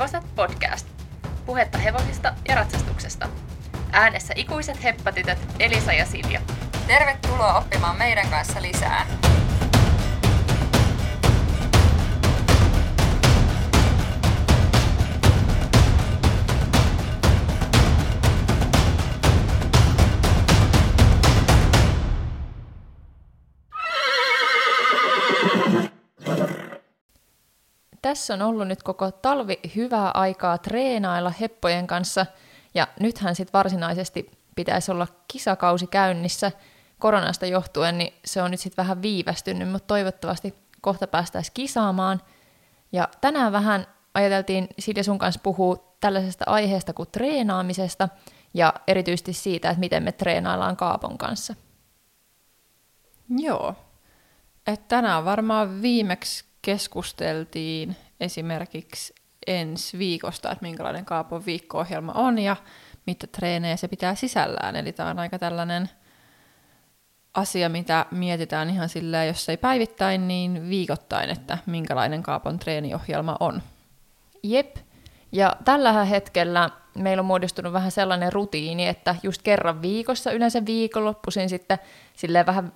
Hevoset 0.00 0.34
podcast. 0.34 0.86
Puhetta 1.46 1.78
hevosista 1.78 2.34
ja 2.48 2.54
ratsastuksesta. 2.54 3.28
Äänessä 3.92 4.34
ikuiset 4.36 4.82
heppatytöt 4.82 5.38
Elisa 5.58 5.92
ja 5.92 6.06
Silja. 6.06 6.40
Tervetuloa 6.86 7.58
oppimaan 7.58 7.98
meidän 7.98 8.28
kanssa 8.28 8.62
lisää. 8.62 9.19
Tässä 28.10 28.34
on 28.34 28.42
ollut 28.42 28.68
nyt 28.68 28.82
koko 28.82 29.10
talvi 29.10 29.60
hyvää 29.76 30.10
aikaa 30.10 30.58
treenailla 30.58 31.32
heppojen 31.40 31.86
kanssa, 31.86 32.26
ja 32.74 32.88
nythän 33.00 33.34
sitten 33.34 33.52
varsinaisesti 33.52 34.30
pitäisi 34.56 34.90
olla 34.92 35.06
kisakausi 35.28 35.86
käynnissä 35.86 36.52
koronasta 36.98 37.46
johtuen, 37.46 37.98
niin 37.98 38.14
se 38.24 38.42
on 38.42 38.50
nyt 38.50 38.60
sitten 38.60 38.84
vähän 38.84 39.02
viivästynyt, 39.02 39.70
mutta 39.70 39.86
toivottavasti 39.86 40.54
kohta 40.80 41.06
päästäisiin 41.06 41.54
kisaamaan. 41.54 42.22
Ja 42.92 43.08
tänään 43.20 43.52
vähän 43.52 43.86
ajateltiin 44.14 44.68
Silja 44.78 45.04
sun 45.04 45.18
kanssa 45.18 45.40
puhua 45.42 45.96
tällaisesta 46.00 46.44
aiheesta 46.46 46.92
kuin 46.92 47.08
treenaamisesta, 47.12 48.08
ja 48.54 48.74
erityisesti 48.86 49.32
siitä, 49.32 49.70
että 49.70 49.80
miten 49.80 50.02
me 50.02 50.12
treenaillaan 50.12 50.76
Kaapon 50.76 51.18
kanssa. 51.18 51.54
Joo. 53.38 53.74
Et 54.66 54.88
tänään 54.88 55.24
varmaan 55.24 55.82
viimeksi 55.82 56.49
keskusteltiin 56.62 57.96
esimerkiksi 58.20 59.14
ensi 59.46 59.98
viikosta, 59.98 60.50
että 60.50 60.62
minkälainen 60.62 61.04
Kaapon 61.04 61.46
viikko-ohjelma 61.46 62.12
on 62.12 62.38
ja 62.38 62.56
mitä 63.06 63.26
treenejä 63.26 63.76
se 63.76 63.88
pitää 63.88 64.14
sisällään. 64.14 64.76
Eli 64.76 64.92
tämä 64.92 65.10
on 65.10 65.18
aika 65.18 65.38
tällainen 65.38 65.90
asia, 67.34 67.68
mitä 67.68 68.06
mietitään 68.10 68.70
ihan 68.70 68.88
silleen, 68.88 69.28
jos 69.28 69.48
ei 69.48 69.56
päivittäin, 69.56 70.28
niin 70.28 70.68
viikoittain, 70.68 71.30
että 71.30 71.58
minkälainen 71.66 72.22
Kaapon 72.22 72.58
treeniohjelma 72.58 73.36
on. 73.40 73.62
Jep. 74.42 74.76
Ja 75.32 75.56
tällä 75.64 76.04
hetkellä 76.04 76.70
meillä 76.94 77.20
on 77.20 77.26
muodostunut 77.26 77.72
vähän 77.72 77.90
sellainen 77.90 78.32
rutiini, 78.32 78.88
että 78.88 79.14
just 79.22 79.42
kerran 79.42 79.82
viikossa, 79.82 80.32
yleensä 80.32 80.66
viikonloppuisin 80.66 81.48
sitten 81.48 81.78
silleen 82.14 82.46
vähän 82.46 82.72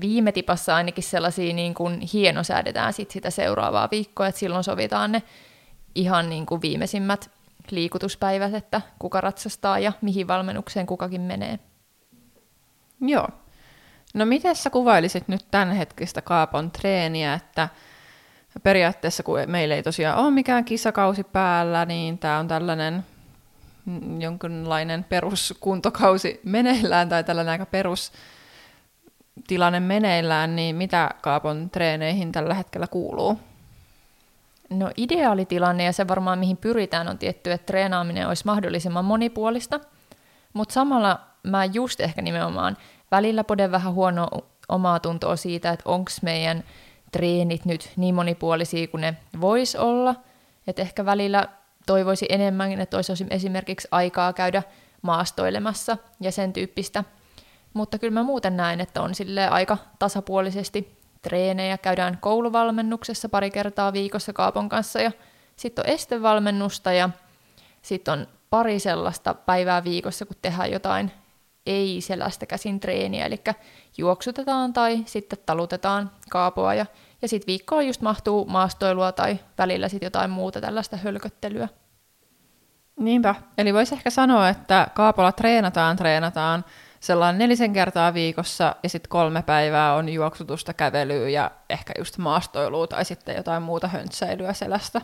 viime 0.00 0.32
tipassa 0.32 0.76
ainakin 0.76 1.04
sellaisia 1.04 1.54
niin 1.54 1.74
kuin 1.74 2.00
hienosäädetään 2.00 2.92
sit 2.92 3.10
sitä 3.10 3.30
seuraavaa 3.30 3.88
viikkoa, 3.90 4.26
että 4.26 4.38
silloin 4.38 4.64
sovitaan 4.64 5.12
ne 5.12 5.22
ihan 5.94 6.30
niin 6.30 6.46
kuin 6.46 6.62
viimeisimmät 6.62 7.30
liikutuspäivät, 7.70 8.54
että 8.54 8.80
kuka 8.98 9.20
ratsastaa 9.20 9.78
ja 9.78 9.92
mihin 10.00 10.28
valmennukseen 10.28 10.86
kukakin 10.86 11.20
menee. 11.20 11.58
Joo. 13.00 13.28
No 14.14 14.26
miten 14.26 14.56
sä 14.56 14.70
kuvailisit 14.70 15.28
nyt 15.28 15.46
hetkistä 15.78 16.22
Kaapon 16.22 16.70
treeniä, 16.70 17.34
että 17.34 17.68
periaatteessa 18.62 19.22
kun 19.22 19.38
meillä 19.46 19.74
ei 19.74 19.82
tosiaan 19.82 20.18
ole 20.18 20.30
mikään 20.30 20.64
kisakausi 20.64 21.24
päällä, 21.24 21.84
niin 21.84 22.18
tämä 22.18 22.38
on 22.38 22.48
tällainen 22.48 23.06
jonkinlainen 24.18 25.04
peruskuntokausi 25.04 26.40
meneillään 26.44 27.08
tai 27.08 27.24
tällainen 27.24 27.52
aika 27.52 27.66
perus 27.66 28.12
tilanne 29.46 29.80
meneillään, 29.80 30.56
niin 30.56 30.76
mitä 30.76 31.10
Kaapon 31.20 31.70
treeneihin 31.70 32.32
tällä 32.32 32.54
hetkellä 32.54 32.86
kuuluu? 32.86 33.38
No 34.70 34.90
ideaalitilanne 34.96 35.84
ja 35.84 35.92
se 35.92 36.08
varmaan 36.08 36.38
mihin 36.38 36.56
pyritään 36.56 37.08
on 37.08 37.18
tietty, 37.18 37.52
että 37.52 37.66
treenaaminen 37.66 38.28
olisi 38.28 38.46
mahdollisimman 38.46 39.04
monipuolista, 39.04 39.80
mutta 40.52 40.72
samalla 40.72 41.20
mä 41.42 41.64
just 41.64 42.00
ehkä 42.00 42.22
nimenomaan 42.22 42.76
välillä 43.10 43.44
poden 43.44 43.70
vähän 43.70 43.92
huono 43.92 44.28
omaa 44.68 45.00
tuntoa 45.00 45.36
siitä, 45.36 45.70
että 45.70 45.90
onko 45.90 46.10
meidän 46.22 46.64
treenit 47.12 47.64
nyt 47.64 47.90
niin 47.96 48.14
monipuolisia 48.14 48.86
kuin 48.86 49.00
ne 49.00 49.16
vois 49.40 49.76
olla, 49.76 50.14
että 50.66 50.82
ehkä 50.82 51.04
välillä 51.04 51.48
toivoisi 51.86 52.26
enemmän, 52.28 52.80
että 52.80 52.96
olisi 52.96 53.26
esimerkiksi 53.30 53.88
aikaa 53.90 54.32
käydä 54.32 54.62
maastoilemassa 55.02 55.96
ja 56.20 56.32
sen 56.32 56.52
tyyppistä– 56.52 57.04
mutta 57.78 57.98
kyllä 57.98 58.14
mä 58.14 58.22
muuten 58.22 58.56
näen, 58.56 58.80
että 58.80 59.02
on 59.02 59.14
sille 59.14 59.48
aika 59.48 59.78
tasapuolisesti 59.98 60.98
treenejä. 61.22 61.78
Käydään 61.78 62.18
kouluvalmennuksessa 62.20 63.28
pari 63.28 63.50
kertaa 63.50 63.92
viikossa 63.92 64.32
Kaapon 64.32 64.68
kanssa 64.68 65.00
ja 65.00 65.12
sitten 65.56 65.86
on 65.86 65.92
estevalmennusta 65.92 66.92
ja 66.92 67.10
sitten 67.82 68.12
on 68.12 68.26
pari 68.50 68.78
sellaista 68.78 69.34
päivää 69.34 69.84
viikossa, 69.84 70.26
kun 70.26 70.36
tehdään 70.42 70.70
jotain 70.70 71.10
ei 71.66 72.00
sellaista 72.00 72.46
käsin 72.46 72.80
treeniä, 72.80 73.26
eli 73.26 73.40
juoksutetaan 73.98 74.72
tai 74.72 75.02
sitten 75.06 75.38
talutetaan 75.46 76.10
kaapoa 76.30 76.74
ja, 76.74 76.86
ja 77.22 77.28
sitten 77.28 77.46
viikkoon 77.46 77.86
just 77.86 78.00
mahtuu 78.00 78.44
maastoilua 78.44 79.12
tai 79.12 79.38
välillä 79.58 79.88
sitten 79.88 80.06
jotain 80.06 80.30
muuta 80.30 80.60
tällaista 80.60 80.96
hölköttelyä. 80.96 81.68
Niinpä, 83.00 83.34
eli 83.58 83.74
voisi 83.74 83.94
ehkä 83.94 84.10
sanoa, 84.10 84.48
että 84.48 84.88
kaapolla 84.94 85.32
treenataan, 85.32 85.96
treenataan, 85.96 86.64
sellainen 87.00 87.38
nelisen 87.38 87.72
kertaa 87.72 88.14
viikossa 88.14 88.76
ja 88.82 88.88
sitten 88.88 89.08
kolme 89.08 89.42
päivää 89.42 89.94
on 89.94 90.08
juoksutusta, 90.08 90.74
kävelyä 90.74 91.28
ja 91.28 91.50
ehkä 91.70 91.92
just 91.98 92.18
maastoilua 92.18 92.86
tai 92.86 93.04
sitten 93.04 93.36
jotain 93.36 93.62
muuta 93.62 93.88
höntsäilyä 93.88 94.52
selästä. 94.52 95.00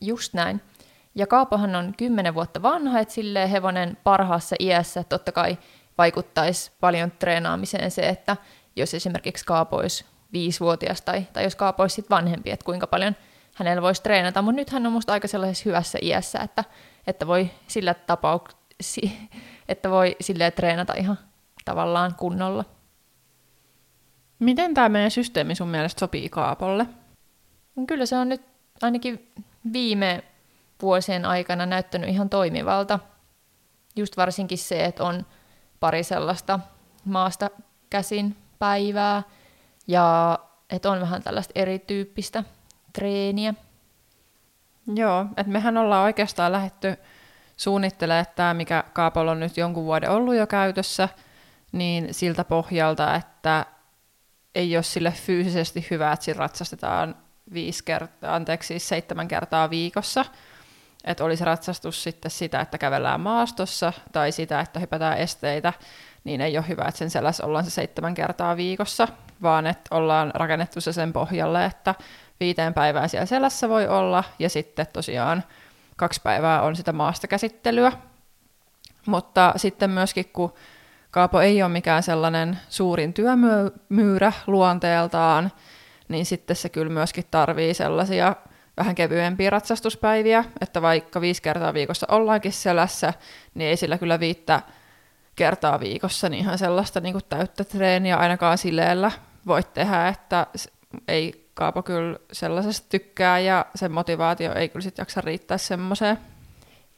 Just 0.00 0.34
näin. 0.34 0.60
Ja 1.14 1.26
Kaapohan 1.26 1.74
on 1.74 1.94
kymmenen 1.96 2.34
vuotta 2.34 2.62
vanha, 2.62 3.00
että 3.00 3.14
silleen 3.14 3.48
hevonen 3.48 3.96
parhaassa 4.04 4.56
iässä 4.60 5.04
totta 5.04 5.32
kai 5.32 5.58
vaikuttaisi 5.98 6.72
paljon 6.80 7.10
treenaamiseen 7.10 7.90
se, 7.90 8.08
että 8.08 8.36
jos 8.76 8.94
esimerkiksi 8.94 9.44
Kaapo 9.44 9.76
olisi 9.76 10.04
viisivuotias 10.32 11.00
tai, 11.00 11.26
tai 11.32 11.44
jos 11.44 11.56
Kaapo 11.56 11.82
olisi 11.82 11.94
sit 11.94 12.10
vanhempi, 12.10 12.50
että 12.50 12.64
kuinka 12.64 12.86
paljon 12.86 13.16
hänellä 13.54 13.82
voisi 13.82 14.02
treenata, 14.02 14.42
mutta 14.42 14.56
nyt 14.56 14.70
hän 14.70 14.86
on 14.86 14.92
musta 14.92 15.12
aika 15.12 15.28
sellaisessa 15.28 15.62
hyvässä 15.66 15.98
iässä, 16.02 16.38
että, 16.38 16.64
että 17.06 17.26
voi 17.26 17.50
sillä 17.66 17.94
tapauksessa 17.94 19.00
että 19.68 19.90
voi 19.90 20.16
silleen 20.20 20.52
treenata 20.52 20.94
ihan 20.96 21.18
tavallaan 21.64 22.14
kunnolla. 22.14 22.64
Miten 24.38 24.74
tämä 24.74 24.88
meidän 24.88 25.10
systeemi 25.10 25.54
sun 25.54 25.68
mielestä 25.68 26.00
sopii 26.00 26.28
Kaapolle? 26.28 26.86
Kyllä 27.86 28.06
se 28.06 28.16
on 28.16 28.28
nyt 28.28 28.42
ainakin 28.82 29.32
viime 29.72 30.24
vuosien 30.82 31.24
aikana 31.24 31.66
näyttänyt 31.66 32.10
ihan 32.10 32.28
toimivalta. 32.28 32.98
Just 33.96 34.16
varsinkin 34.16 34.58
se, 34.58 34.84
että 34.84 35.04
on 35.04 35.26
pari 35.80 36.02
sellaista 36.02 36.60
maasta 37.04 37.50
käsin 37.90 38.36
päivää 38.58 39.22
ja 39.86 40.38
että 40.70 40.90
on 40.90 41.00
vähän 41.00 41.22
tällaista 41.22 41.52
erityyppistä 41.54 42.44
treeniä. 42.92 43.54
Joo, 44.94 45.26
että 45.36 45.52
mehän 45.52 45.76
ollaan 45.76 46.04
oikeastaan 46.04 46.52
lähetty 46.52 46.96
suunnittelee, 47.56 48.20
että 48.20 48.34
tämä, 48.34 48.54
mikä 48.54 48.84
Kaapolla 48.92 49.30
on 49.30 49.40
nyt 49.40 49.56
jonkun 49.56 49.84
vuoden 49.84 50.10
ollut 50.10 50.34
jo 50.34 50.46
käytössä, 50.46 51.08
niin 51.72 52.14
siltä 52.14 52.44
pohjalta, 52.44 53.14
että 53.14 53.66
ei 54.54 54.76
ole 54.76 54.82
sille 54.82 55.10
fyysisesti 55.10 55.86
hyvä, 55.90 56.12
että 56.12 56.24
siinä 56.24 56.38
ratsastetaan 56.38 57.16
viisi 57.52 57.84
kertaa, 57.84 58.34
anteeksi, 58.34 58.66
siis 58.66 58.88
seitsemän 58.88 59.28
kertaa 59.28 59.70
viikossa. 59.70 60.24
Että 61.04 61.24
olisi 61.24 61.44
ratsastus 61.44 62.02
sitten 62.02 62.30
sitä, 62.30 62.60
että 62.60 62.78
kävellään 62.78 63.20
maastossa 63.20 63.92
tai 64.12 64.32
sitä, 64.32 64.60
että 64.60 64.80
hypätään 64.80 65.18
esteitä, 65.18 65.72
niin 66.24 66.40
ei 66.40 66.58
ole 66.58 66.68
hyvä, 66.68 66.84
että 66.88 66.98
sen 66.98 67.10
selässä 67.10 67.46
ollaan 67.46 67.64
se 67.64 67.70
seitsemän 67.70 68.14
kertaa 68.14 68.56
viikossa, 68.56 69.08
vaan 69.42 69.66
että 69.66 69.94
ollaan 69.94 70.30
rakennettu 70.34 70.80
se 70.80 70.92
sen 70.92 71.12
pohjalle, 71.12 71.64
että 71.64 71.94
viiteen 72.40 72.74
päivään 72.74 73.08
siellä 73.08 73.26
selässä 73.26 73.68
voi 73.68 73.88
olla 73.88 74.24
ja 74.38 74.48
sitten 74.48 74.86
tosiaan 74.92 75.44
kaksi 75.96 76.20
päivää 76.22 76.62
on 76.62 76.76
sitä 76.76 76.92
maasta 76.92 77.26
käsittelyä. 77.26 77.92
Mutta 79.06 79.52
sitten 79.56 79.90
myöskin, 79.90 80.24
kun 80.32 80.54
Kaapo 81.10 81.40
ei 81.40 81.62
ole 81.62 81.72
mikään 81.72 82.02
sellainen 82.02 82.58
suurin 82.68 83.14
työmyyrä 83.14 84.32
luonteeltaan, 84.46 85.52
niin 86.08 86.26
sitten 86.26 86.56
se 86.56 86.68
kyllä 86.68 86.92
myöskin 86.92 87.24
tarvii 87.30 87.74
sellaisia 87.74 88.36
vähän 88.76 88.94
kevyempiä 88.94 89.50
ratsastuspäiviä, 89.50 90.44
että 90.60 90.82
vaikka 90.82 91.20
viisi 91.20 91.42
kertaa 91.42 91.74
viikossa 91.74 92.06
ollaankin 92.10 92.52
selässä, 92.52 93.12
niin 93.54 93.70
ei 93.70 93.76
sillä 93.76 93.98
kyllä 93.98 94.20
viittä 94.20 94.62
kertaa 95.36 95.80
viikossa 95.80 96.28
niin 96.28 96.40
ihan 96.40 96.58
sellaista 96.58 97.00
niin 97.00 97.12
kuin 97.12 97.24
täyttä 97.28 97.64
treeniä 97.64 98.16
ainakaan 98.16 98.58
sileellä 98.58 99.10
voi 99.46 99.62
tehdä, 99.62 100.08
että 100.08 100.46
ei 101.08 101.45
Kaapo 101.56 101.82
kyllä 101.82 102.18
sellaisesta 102.32 102.86
tykkää 102.88 103.38
ja 103.38 103.66
sen 103.74 103.92
motivaatio 103.92 104.54
ei 104.54 104.68
kyllä 104.68 104.82
sitten 104.82 105.02
jaksa 105.02 105.20
riittää 105.20 105.58
semmoiseen. 105.58 106.18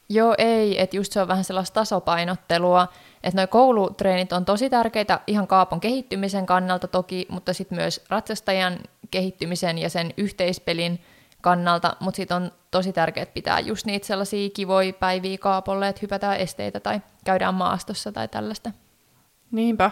Joo, 0.08 0.34
ei, 0.38 0.80
että 0.80 0.96
just 0.96 1.12
se 1.12 1.20
on 1.20 1.28
vähän 1.28 1.44
sellaista 1.44 1.74
tasapainottelua, 1.74 2.88
että 3.22 3.40
noi 3.40 3.46
koulutreenit 3.46 4.32
on 4.32 4.44
tosi 4.44 4.70
tärkeitä 4.70 5.20
ihan 5.26 5.46
kaapon 5.46 5.80
kehittymisen 5.80 6.46
kannalta 6.46 6.88
toki, 6.88 7.26
mutta 7.28 7.52
sitten 7.52 7.78
myös 7.78 8.04
ratsastajan 8.08 8.78
kehittymisen 9.10 9.78
ja 9.78 9.90
sen 9.90 10.14
yhteispelin 10.16 11.00
kannalta, 11.40 11.96
mutta 12.00 12.16
sitten 12.16 12.36
on 12.36 12.52
tosi 12.70 12.92
tärkeää 12.92 13.26
pitää 13.26 13.60
just 13.60 13.86
niitä 13.86 14.06
sellaisia 14.06 14.50
kivoja 14.50 14.92
päiviä 14.92 15.38
kaapolle, 15.38 15.88
että 15.88 16.00
hypätään 16.02 16.36
esteitä 16.36 16.80
tai 16.80 17.00
käydään 17.24 17.54
maastossa 17.54 18.12
tai 18.12 18.28
tällaista. 18.28 18.70
Niinpä. 19.50 19.90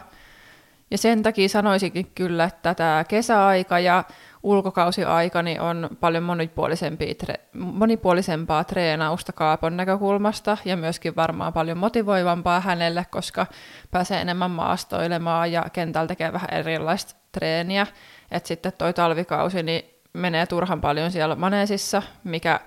Ja 0.91 0.99
sen 0.99 1.23
takia 1.23 1.49
sanoisinkin 1.49 2.11
kyllä, 2.15 2.45
että 2.45 2.75
tämä 2.75 3.05
kesäaika 3.09 3.79
ja 3.79 4.05
ulkokausiaika 4.47 5.43
niin 5.43 5.61
on 5.61 5.89
paljon 6.01 6.23
monipuolisempia, 6.23 7.15
monipuolisempaa 7.55 8.65
treenausta 8.65 9.33
Kaapon 9.33 9.77
näkökulmasta 9.77 10.57
ja 10.65 10.77
myöskin 10.77 11.17
varmaan 11.17 11.53
paljon 11.53 11.79
motivoivampaa 11.79 12.61
hänelle, 12.61 13.07
koska 13.11 13.47
pääsee 13.91 14.21
enemmän 14.21 14.51
maastoilemaan 14.51 15.53
ja 15.53 15.65
kentällä 15.73 16.09
tekee 16.09 16.33
vähän 16.33 16.51
erilaista 16.53 17.15
treeniä. 17.33 17.87
Et 18.31 18.47
sitten 18.47 18.73
toi 18.79 18.93
talvikausi 18.93 19.63
niin 19.63 19.83
menee 20.13 20.47
turhan 20.47 20.81
paljon 20.81 21.11
siellä 21.11 21.35
maneesissa, 21.35 22.03
mikä 22.25 22.61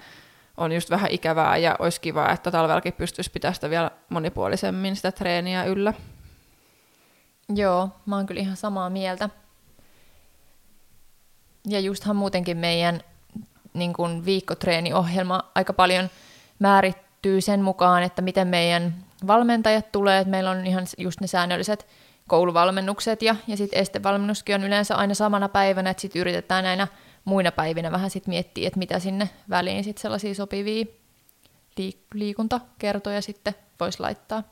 on 0.57 0.71
just 0.71 0.89
vähän 0.89 1.11
ikävää 1.11 1.57
ja 1.57 1.75
olisi 1.79 2.01
kiva, 2.01 2.29
että 2.29 2.51
talvellakin 2.51 2.93
pystyisi 2.93 3.31
pitämään 3.31 3.55
sitä 3.55 3.69
vielä 3.69 3.91
monipuolisemmin 4.09 4.95
sitä 4.95 5.11
treeniä 5.11 5.63
yllä. 5.63 5.93
Joo, 7.55 7.89
mä 8.05 8.15
oon 8.15 8.25
kyllä 8.25 8.41
ihan 8.41 8.57
samaa 8.57 8.89
mieltä. 8.89 9.29
Ja 11.67 11.79
justhan 11.79 12.15
muutenkin 12.15 12.57
meidän 12.57 13.01
niin 13.73 13.93
kuin 13.93 14.25
viikkotreeniohjelma 14.25 15.51
aika 15.55 15.73
paljon 15.73 16.09
määrittyy 16.59 17.41
sen 17.41 17.61
mukaan, 17.61 18.03
että 18.03 18.21
miten 18.21 18.47
meidän 18.47 18.95
valmentajat 19.27 19.91
tulee. 19.91 20.19
Että 20.19 20.31
meillä 20.31 20.51
on 20.51 20.67
ihan 20.67 20.83
just 20.97 21.21
ne 21.21 21.27
säännölliset 21.27 21.87
kouluvalmennukset 22.27 23.21
ja, 23.21 23.35
ja 23.47 23.57
sitten 23.57 23.79
estevalmennuskin 23.79 24.55
on 24.55 24.63
yleensä 24.63 24.95
aina 24.95 25.13
samana 25.13 25.49
päivänä, 25.49 25.89
että 25.89 26.01
sitten 26.01 26.19
yritetään 26.19 26.63
näinä 26.63 26.87
muina 27.25 27.51
päivinä 27.51 27.91
vähän 27.91 28.09
sitten 28.09 28.31
miettiä, 28.31 28.67
että 28.67 28.79
mitä 28.79 28.99
sinne 28.99 29.29
väliin 29.49 29.83
sitten 29.83 30.01
sellaisia 30.01 30.35
sopivia 30.35 30.85
liik- 31.79 32.07
liikuntakertoja 32.13 33.21
sitten 33.21 33.55
voisi 33.79 33.99
laittaa. 33.99 34.43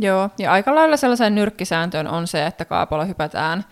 Joo, 0.00 0.30
ja 0.38 0.52
aika 0.52 0.74
lailla 0.74 0.96
sellaisen 0.96 1.34
nyrkkisääntöön 1.34 2.08
on 2.08 2.26
se, 2.26 2.46
että 2.46 2.64
kaapolla 2.64 3.04
hypätään 3.04 3.64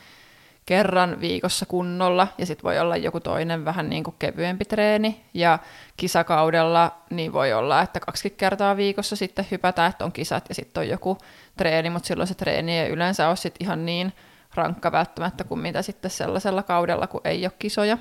kerran 0.66 1.20
viikossa 1.20 1.66
kunnolla, 1.66 2.28
ja 2.38 2.46
sitten 2.46 2.64
voi 2.64 2.78
olla 2.78 2.96
joku 2.96 3.20
toinen 3.20 3.64
vähän 3.64 3.88
niin 3.88 4.04
kuin 4.04 4.16
kevyempi 4.18 4.64
treeni, 4.64 5.24
ja 5.34 5.58
kisakaudella 5.96 6.96
niin 7.10 7.32
voi 7.32 7.52
olla, 7.52 7.82
että 7.82 8.00
kaksi 8.00 8.30
kertaa 8.30 8.76
viikossa 8.76 9.16
sitten 9.16 9.46
hypätään, 9.50 9.90
että 9.90 10.04
on 10.04 10.12
kisat 10.12 10.44
ja 10.48 10.54
sitten 10.54 10.80
on 10.80 10.88
joku 10.88 11.18
treeni, 11.56 11.90
mutta 11.90 12.06
silloin 12.06 12.26
se 12.26 12.34
treeni 12.34 12.78
ei 12.78 12.90
yleensä 12.90 13.28
ole 13.28 13.36
sitten 13.36 13.64
ihan 13.64 13.86
niin 13.86 14.12
rankka 14.54 14.92
välttämättä 14.92 15.44
kuin 15.44 15.60
mitä 15.60 15.82
sitten 15.82 16.10
sellaisella 16.10 16.62
kaudella, 16.62 17.06
kun 17.06 17.20
ei 17.24 17.46
ole 17.46 17.52
kisoja. 17.58 17.98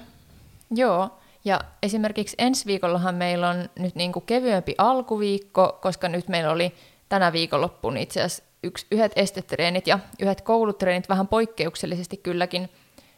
Joo, 0.71 1.19
ja 1.45 1.61
esimerkiksi 1.83 2.35
ensi 2.39 2.65
viikollahan 2.65 3.15
meillä 3.15 3.49
on 3.49 3.69
nyt 3.79 3.95
niin 3.95 4.11
kuin 4.11 4.25
kevyempi 4.25 4.75
alkuviikko, 4.77 5.79
koska 5.81 6.09
nyt 6.09 6.27
meillä 6.27 6.51
oli 6.51 6.73
tänä 7.11 7.33
viikonloppuun 7.33 7.97
itse 7.97 8.21
asiassa 8.21 8.43
yksi, 8.63 8.87
yhdet 8.91 9.11
estetreenit 9.15 9.87
ja 9.87 9.99
yhdet 10.19 10.41
koulutreenit 10.41 11.09
vähän 11.09 11.27
poikkeuksellisesti 11.27 12.17
kylläkin, 12.17 12.69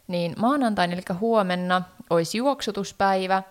niin 0.06 0.34
maanantaina 0.38 0.92
eli 0.92 1.02
huomenna 1.20 1.82
olisi 2.10 2.38
juoksutuspäivä, 2.38 3.42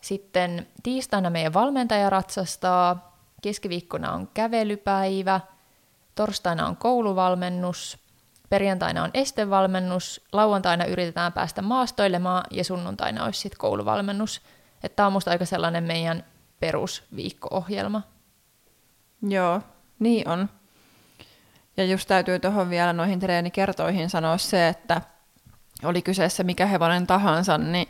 sitten 0.00 0.66
tiistaina 0.82 1.30
meidän 1.30 1.54
valmentaja 1.54 2.10
ratsastaa, 2.10 3.16
keskiviikkona 3.42 4.12
on 4.12 4.28
kävelypäivä, 4.34 5.40
torstaina 6.14 6.66
on 6.66 6.76
kouluvalmennus, 6.76 7.98
perjantaina 8.48 9.02
on 9.02 9.10
estevalmennus, 9.14 10.24
lauantaina 10.32 10.84
yritetään 10.84 11.32
päästä 11.32 11.62
maastoilemaan 11.62 12.44
ja 12.50 12.64
sunnuntaina 12.64 13.24
olisi 13.24 13.40
sitten 13.40 13.58
kouluvalmennus. 13.58 14.40
Tämä 14.96 15.06
on 15.06 15.12
musta 15.12 15.30
aika 15.30 15.44
sellainen 15.44 15.84
meidän 15.84 16.24
perusviikko-ohjelma. 16.60 18.15
Joo, 19.28 19.62
niin 19.98 20.28
on. 20.28 20.48
Ja 21.76 21.84
just 21.84 22.08
täytyy 22.08 22.38
tuohon 22.38 22.70
vielä 22.70 22.92
noihin 22.92 23.20
treenikertoihin 23.20 24.10
sanoa 24.10 24.38
se, 24.38 24.68
että 24.68 25.00
oli 25.84 26.02
kyseessä 26.02 26.42
mikä 26.42 26.66
hevonen 26.66 27.06
tahansa, 27.06 27.58
niin 27.58 27.88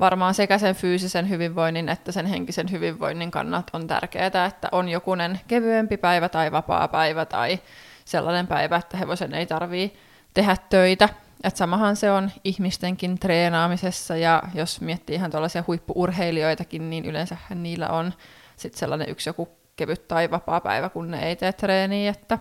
varmaan 0.00 0.34
sekä 0.34 0.58
sen 0.58 0.74
fyysisen 0.74 1.28
hyvinvoinnin 1.28 1.88
että 1.88 2.12
sen 2.12 2.26
henkisen 2.26 2.70
hyvinvoinnin 2.70 3.30
kannat 3.30 3.70
on 3.72 3.86
tärkeää, 3.86 4.26
että 4.26 4.68
on 4.72 4.88
jokunen 4.88 5.40
kevyempi 5.48 5.96
päivä 5.96 6.28
tai 6.28 6.52
vapaa 6.52 6.88
päivä 6.88 7.24
tai 7.24 7.58
sellainen 8.04 8.46
päivä, 8.46 8.76
että 8.76 8.96
hevosen 8.96 9.34
ei 9.34 9.46
tarvii 9.46 9.96
tehdä 10.34 10.56
töitä. 10.70 11.08
Et 11.44 11.56
samahan 11.56 11.96
se 11.96 12.10
on 12.10 12.30
ihmistenkin 12.44 13.18
treenaamisessa 13.18 14.16
ja 14.16 14.42
jos 14.54 14.80
miettii 14.80 15.16
ihan 15.16 15.30
tuollaisia 15.30 15.64
huippuurheilijoitakin, 15.66 16.90
niin 16.90 17.04
yleensä 17.04 17.36
niillä 17.54 17.88
on 17.88 18.14
sitten 18.56 18.78
sellainen 18.78 19.10
yksi 19.10 19.28
joku 19.28 19.59
kevyt 19.80 20.08
tai 20.08 20.30
vapaa 20.30 20.60
päivä, 20.60 20.88
kun 20.88 21.10
ne 21.10 21.28
ei 21.28 21.36
tee 21.36 21.52
treeniä, 21.52 22.10
että 22.10 22.38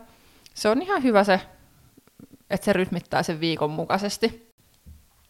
se 0.54 0.70
on 0.70 0.82
ihan 0.82 1.04
hyvä 1.04 1.24
se, 1.24 1.42
että 2.50 2.66
se 2.66 2.74
rytmittää 2.74 3.24
sen 3.24 3.40
viikon 3.40 3.72
mukaisesti. 3.72 4.54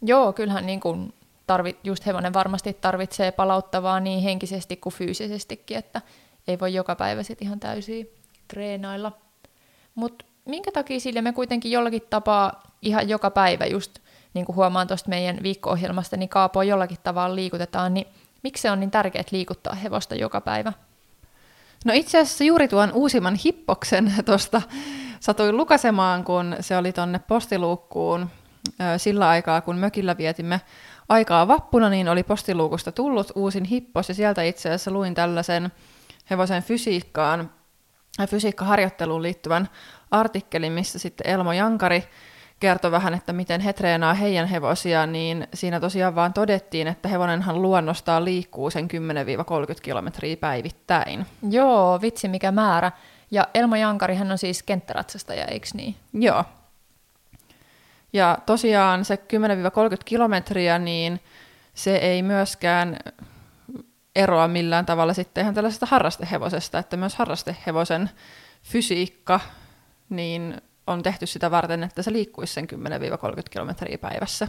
Joo, 0.01 0.33
kyllähän 0.33 0.65
niin 0.65 0.79
kuin 0.79 1.13
tarvit, 1.47 1.79
just 1.83 2.05
hevonen 2.05 2.33
varmasti 2.33 2.73
tarvitsee 2.73 3.31
palauttavaa 3.31 3.99
niin 3.99 4.19
henkisesti 4.19 4.75
kuin 4.75 4.93
fyysisestikin, 4.93 5.77
että 5.77 6.01
ei 6.47 6.59
voi 6.59 6.73
joka 6.73 6.95
päivä 6.95 7.23
sitten 7.23 7.47
ihan 7.47 7.59
täysin 7.59 8.09
treenailla. 8.47 9.11
Mutta 9.95 10.25
minkä 10.45 10.71
takia 10.71 10.99
sille 10.99 11.21
me 11.21 11.33
kuitenkin 11.33 11.71
jollakin 11.71 12.01
tapaa 12.09 12.63
ihan 12.81 13.09
joka 13.09 13.31
päivä 13.31 13.65
just, 13.65 13.99
niin 14.33 14.45
kuin 14.45 14.55
huomaan 14.55 14.87
tuosta 14.87 15.09
meidän 15.09 15.37
viikko-ohjelmasta, 15.43 16.17
niin 16.17 16.29
kaapoa 16.29 16.63
jollakin 16.63 16.97
tavalla 17.03 17.35
liikutetaan, 17.35 17.93
niin 17.93 18.07
miksi 18.43 18.61
se 18.61 18.71
on 18.71 18.79
niin 18.79 18.91
tärkeää 18.91 19.23
liikuttaa 19.31 19.73
hevosta 19.73 20.15
joka 20.15 20.41
päivä? 20.41 20.73
No 21.85 21.93
itse 21.93 22.19
asiassa 22.19 22.43
juuri 22.43 22.67
tuon 22.67 22.91
uusimman 22.93 23.35
hippoksen 23.35 24.13
tuosta 24.25 24.61
satuin 25.19 25.57
lukasemaan, 25.57 26.23
kun 26.23 26.55
se 26.59 26.77
oli 26.77 26.91
tonne 26.93 27.19
postiluukkuun 27.19 28.29
sillä 28.97 29.29
aikaa, 29.29 29.61
kun 29.61 29.77
mökillä 29.77 30.17
vietimme 30.17 30.61
aikaa 31.09 31.47
vappuna, 31.47 31.89
niin 31.89 32.09
oli 32.09 32.23
postiluukusta 32.23 32.91
tullut 32.91 33.31
uusin 33.35 33.63
hippos, 33.63 34.09
ja 34.09 34.15
sieltä 34.15 34.43
itse 34.43 34.69
asiassa 34.69 34.91
luin 34.91 35.13
tällaisen 35.13 35.71
hevosen 36.29 36.63
fysiikkaan, 36.63 37.51
fysiikkaharjoitteluun 38.27 39.21
liittyvän 39.21 39.69
artikkelin, 40.11 40.71
missä 40.71 40.99
sitten 40.99 41.27
Elmo 41.29 41.53
Jankari 41.53 42.03
kertoi 42.59 42.91
vähän, 42.91 43.13
että 43.13 43.33
miten 43.33 43.61
he 43.61 43.73
treenaa 43.73 44.13
heidän 44.13 44.47
hevosia, 44.47 45.05
niin 45.05 45.47
siinä 45.53 45.79
tosiaan 45.79 46.15
vaan 46.15 46.33
todettiin, 46.33 46.87
että 46.87 47.09
hevonenhan 47.09 47.61
luonnostaan 47.61 48.25
liikkuu 48.25 48.69
sen 48.69 48.87
10-30 49.75 49.75
kilometriä 49.81 50.37
päivittäin. 50.37 51.25
Joo, 51.49 52.01
vitsi 52.01 52.27
mikä 52.27 52.51
määrä. 52.51 52.91
Ja 53.31 53.47
Elmo 53.53 53.75
Jankari, 53.75 54.15
hän 54.15 54.31
on 54.31 54.37
siis 54.37 54.63
kenttäratsastaja, 54.63 55.45
eikö 55.45 55.67
niin? 55.73 55.95
Joo. 56.13 56.43
Ja 58.13 58.37
tosiaan 58.45 59.05
se 59.05 59.15
10-30 59.15 59.19
kilometriä, 60.05 60.79
niin 60.79 61.19
se 61.73 61.95
ei 61.95 62.21
myöskään 62.21 62.97
eroa 64.15 64.47
millään 64.47 64.85
tavalla 64.85 65.13
sitten 65.13 65.41
ihan 65.41 65.53
tällaisesta 65.53 65.85
harrastehevosesta, 65.85 66.79
että 66.79 66.97
myös 66.97 67.15
harrastehevosen 67.15 68.09
fysiikka 68.63 69.39
niin 70.09 70.61
on 70.89 71.03
tehty 71.03 71.25
sitä 71.25 71.51
varten, 71.51 71.83
että 71.83 72.01
se 72.01 72.13
liikkuisi 72.13 72.53
sen 72.53 72.67
10-30 72.73 72.75
kilometriä 73.49 73.97
päivässä. 73.97 74.47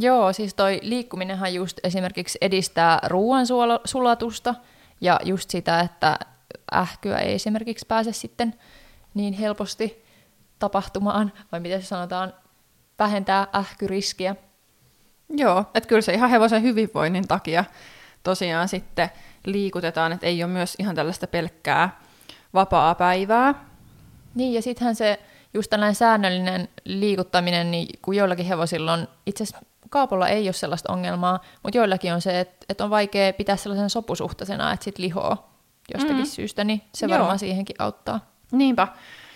Joo, 0.00 0.32
siis 0.32 0.54
toi 0.54 0.78
liikkuminenhan 0.82 1.54
just 1.54 1.78
esimerkiksi 1.84 2.38
edistää 2.40 2.98
ruoansulatusta 3.06 4.54
ja 5.00 5.20
just 5.24 5.50
sitä, 5.50 5.80
että 5.80 6.18
ähkyä 6.74 7.18
ei 7.18 7.34
esimerkiksi 7.34 7.86
pääse 7.88 8.12
sitten 8.12 8.54
niin 9.14 9.34
helposti 9.34 10.04
tapahtumaan, 10.58 11.32
vai 11.52 11.60
miten 11.60 11.82
se 11.82 11.86
sanotaan, 11.86 12.34
vähentää 12.98 13.46
ähkyriskiä. 13.54 14.36
Joo, 15.28 15.64
että 15.74 15.88
kyllä 15.88 16.02
se 16.02 16.14
ihan 16.14 16.30
hevosen 16.30 16.62
hyvinvoinnin 16.62 17.28
takia 17.28 17.64
tosiaan 18.22 18.68
sitten 18.68 19.10
liikutetaan, 19.46 20.12
että 20.12 20.26
ei 20.26 20.44
ole 20.44 20.52
myös 20.52 20.76
ihan 20.78 20.94
tällaista 20.94 21.26
pelkkää 21.26 22.00
vapaa 22.54 22.94
päivää. 22.94 23.71
Niin, 24.34 24.54
ja 24.54 24.62
sittenhän 24.62 24.94
se 24.94 25.18
just 25.54 25.70
tällainen 25.70 25.94
säännöllinen 25.94 26.68
liikuttaminen, 26.84 27.70
niin 27.70 27.88
kun 28.02 28.14
joillakin 28.14 28.46
hevosilla 28.46 28.92
on, 28.92 29.08
itse 29.26 29.44
asiassa 29.44 29.66
kaapolla 29.90 30.28
ei 30.28 30.46
ole 30.46 30.52
sellaista 30.52 30.92
ongelmaa, 30.92 31.40
mutta 31.62 31.78
joillakin 31.78 32.14
on 32.14 32.20
se, 32.20 32.40
että, 32.40 32.66
että 32.68 32.84
on 32.84 32.90
vaikea 32.90 33.32
pitää 33.32 33.56
sellaisen 33.56 33.90
sopusuhtaisena, 33.90 34.72
että 34.72 34.84
sitten 34.84 35.04
lihoo 35.04 35.36
jostakin 35.94 36.16
mm. 36.16 36.26
syystä, 36.26 36.64
niin 36.64 36.82
se 36.94 37.06
Joo. 37.06 37.18
varmaan 37.18 37.38
siihenkin 37.38 37.76
auttaa. 37.78 38.20
Niinpä. 38.52 38.88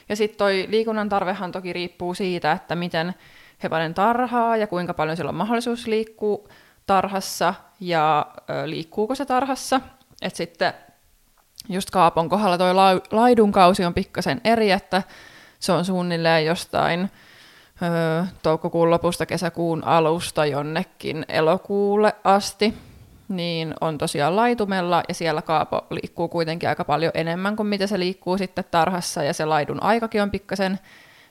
Ja 0.08 0.16
sitten 0.16 0.38
toi 0.38 0.66
liikunnan 0.68 1.08
tarvehan 1.08 1.52
toki 1.52 1.72
riippuu 1.72 2.14
siitä, 2.14 2.52
että 2.52 2.74
miten 2.74 3.14
hevonen 3.62 3.94
tarhaa 3.94 4.56
ja 4.56 4.66
kuinka 4.66 4.94
paljon 4.94 5.16
sillä 5.16 5.28
on 5.28 5.34
mahdollisuus 5.34 5.86
liikkua 5.86 6.48
tarhassa 6.86 7.54
ja 7.80 8.26
ö, 8.50 8.70
liikkuuko 8.70 9.14
se 9.14 9.24
tarhassa. 9.24 9.80
Että 10.22 10.36
sitten 10.36 10.72
just 11.68 11.90
Kaapon 11.90 12.28
kohdalla 12.28 12.58
toi 12.58 12.74
la- 12.74 13.00
laidunkausi 13.10 13.84
on 13.84 13.94
pikkasen 13.94 14.40
eri, 14.44 14.70
että 14.70 15.02
se 15.58 15.72
on 15.72 15.84
suunnilleen 15.84 16.46
jostain 16.46 17.10
ö, 17.82 18.26
toukokuun 18.42 18.90
lopusta 18.90 19.26
kesäkuun 19.26 19.84
alusta 19.84 20.46
jonnekin 20.46 21.24
elokuulle 21.28 22.12
asti. 22.24 22.74
niin 23.28 23.74
on 23.80 23.98
tosiaan 23.98 24.36
laitumella 24.36 25.02
ja 25.08 25.14
siellä 25.14 25.42
kaapo 25.42 25.86
liikkuu 25.90 26.28
kuitenkin 26.28 26.68
aika 26.68 26.84
paljon 26.84 27.12
enemmän 27.14 27.56
kuin 27.56 27.66
mitä 27.66 27.86
se 27.86 27.98
liikkuu 27.98 28.38
sitten 28.38 28.64
tarhassa 28.70 29.22
ja 29.22 29.32
se 29.32 29.44
laidun 29.44 29.82
aikakin 29.82 30.22
on 30.22 30.30
pikkasen 30.30 30.78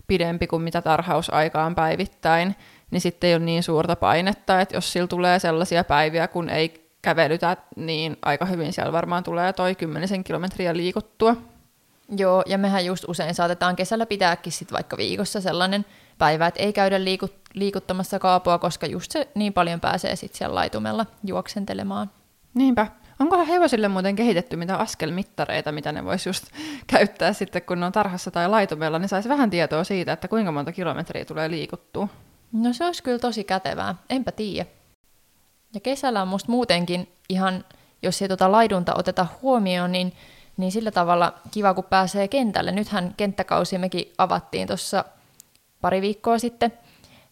pidempi 0.07 0.47
kuin 0.47 0.61
mitä 0.63 0.81
tarhausaika 0.81 1.71
päivittäin, 1.75 2.55
niin 2.91 3.01
sitten 3.01 3.27
ei 3.27 3.35
ole 3.35 3.43
niin 3.43 3.63
suurta 3.63 3.95
painetta, 3.95 4.61
että 4.61 4.75
jos 4.75 4.93
sillä 4.93 5.07
tulee 5.07 5.39
sellaisia 5.39 5.83
päiviä, 5.83 6.27
kun 6.27 6.49
ei 6.49 6.84
kävelytä, 7.05 7.57
niin 7.75 8.17
aika 8.21 8.45
hyvin 8.45 8.74
siellä 8.74 8.91
varmaan 8.91 9.24
tulee 9.24 9.53
toi 9.53 9.75
kymmenisen 9.75 10.24
kilometriä 10.24 10.77
liikuttua. 10.77 11.35
Joo, 12.17 12.43
ja 12.45 12.57
mehän 12.57 12.85
just 12.85 13.05
usein 13.07 13.35
saatetaan 13.35 13.75
kesällä 13.75 14.05
pitääkin 14.05 14.51
sit 14.51 14.71
vaikka 14.71 14.97
viikossa 14.97 15.41
sellainen 15.41 15.85
päivä, 16.17 16.47
että 16.47 16.63
ei 16.63 16.74
käydä 16.74 17.00
liiku- 17.00 17.29
liikuttamassa 17.53 18.19
kaapoa, 18.19 18.59
koska 18.59 18.85
just 18.85 19.12
se 19.12 19.27
niin 19.35 19.53
paljon 19.53 19.79
pääsee 19.79 20.15
sitten 20.15 20.38
siellä 20.38 20.55
laitumella 20.55 21.05
juoksentelemaan. 21.24 22.09
Niinpä. 22.53 22.88
Onkohan 23.19 23.47
hevosille 23.47 23.88
muuten 23.88 24.15
kehitetty 24.15 24.55
mitä 24.55 24.77
askelmittareita, 24.77 25.71
mitä 25.71 25.91
ne 25.91 26.05
vois 26.05 26.25
just 26.25 26.45
käyttää 26.93 27.33
sitten, 27.33 27.62
kun 27.62 27.79
ne 27.79 27.85
on 27.85 27.91
tarhassa 27.91 28.31
tai 28.31 28.50
laitumella, 28.50 29.00
niin 29.00 29.09
saisi 29.09 29.29
vähän 29.29 29.50
tietoa 29.50 29.83
siitä, 29.83 30.13
että 30.13 30.27
kuinka 30.27 30.51
monta 30.51 30.71
kilometriä 30.71 31.25
tulee 31.25 31.50
liikuttua. 31.50 32.07
No 32.51 32.74
se 32.74 32.85
olisi 32.85 33.03
kyllä 33.03 33.19
tosi 33.19 33.43
kätevää, 33.43 33.95
enpä 34.09 34.31
tiedä. 34.31 34.69
Ja 35.75 35.82
kesällä 35.82 36.22
on 36.22 36.27
musta 36.27 36.51
muutenkin 36.51 37.08
ihan, 37.29 37.65
jos 38.01 38.22
ei 38.22 38.27
tota 38.27 38.51
laidunta 38.51 38.94
oteta 38.96 39.27
huomioon, 39.41 39.91
niin, 39.91 40.13
niin 40.58 40.72
sillä 40.72 40.91
tavalla 40.91 41.34
kiva, 41.51 41.74
kun 41.74 41.84
pääsee 41.84 42.27
kentälle. 42.27 42.72
Nythän 42.72 43.13
kenttäkausi 43.17 43.77
mekin 43.77 44.13
avattiin 44.17 44.67
tuossa 44.67 45.05
pari 45.82 46.01
viikkoa 46.01 46.39
sitten, 46.39 46.74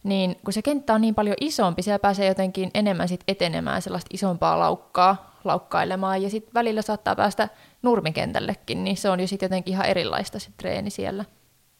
niin 0.04 0.36
kun 0.44 0.54
se 0.54 0.62
kenttä 0.62 0.94
on 0.94 1.02
niin 1.02 1.16
paljon 1.16 1.38
isompi, 1.42 1.82
siellä 1.82 2.00
pääsee 2.00 2.28
jotenkin 2.28 2.72
enemmän 2.74 3.08
sit 3.08 3.24
etenemään 3.28 3.82
sellaista 3.82 4.10
isompaa 4.14 4.60
laukkaa 4.60 5.34
laukkailemaan, 5.44 6.22
ja 6.22 6.30
sitten 6.30 6.54
välillä 6.54 6.82
saattaa 6.82 7.16
päästä 7.16 7.50
nurmikentällekin, 7.82 8.84
niin 8.84 8.98
se 8.98 9.10
on 9.10 9.20
jo 9.20 9.28
sitten 9.28 9.46
jotenkin 9.46 9.74
ihan 9.74 9.86
erilaista 9.86 10.40
se 10.40 10.50
treeni 10.58 10.90
siellä. 10.90 11.26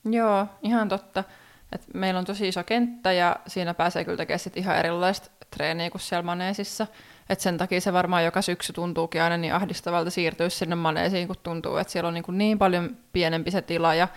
Joo, 0.06 0.48
ihan 0.64 0.90
totta. 0.90 1.24
Et 1.74 1.82
meillä 1.94 2.18
on 2.18 2.26
tosi 2.26 2.48
iso 2.48 2.64
kenttä 2.64 3.12
ja 3.12 3.36
siinä 3.48 3.74
pääsee 3.74 4.04
kyllä 4.04 4.18
tekemään 4.18 4.40
sit 4.40 4.58
ihan 4.58 4.78
erilaista 4.78 5.30
treeniä 5.50 5.90
kuin 5.90 6.02
siellä 6.02 6.24
maneesissa. 6.24 6.88
Et 7.30 7.40
sen 7.40 7.58
takia 7.58 7.82
se 7.82 7.94
varmaan 7.94 8.26
joka 8.26 8.42
syksy 8.42 8.74
tuntuukin 8.74 9.22
aina 9.22 9.38
niin 9.38 9.54
ahdistavalta 9.54 10.10
siirtyä 10.10 10.50
sinne 10.50 10.76
maneesiin, 10.76 11.28
kun 11.28 11.36
tuntuu, 11.44 11.78
että 11.78 11.94
siellä 11.94 12.08
on 12.08 12.14
niin, 12.14 12.24
niin 12.32 12.60
paljon 12.60 12.98
pienempi 13.14 13.52
se 13.52 13.62
tila 13.62 13.96
ja 13.96 14.08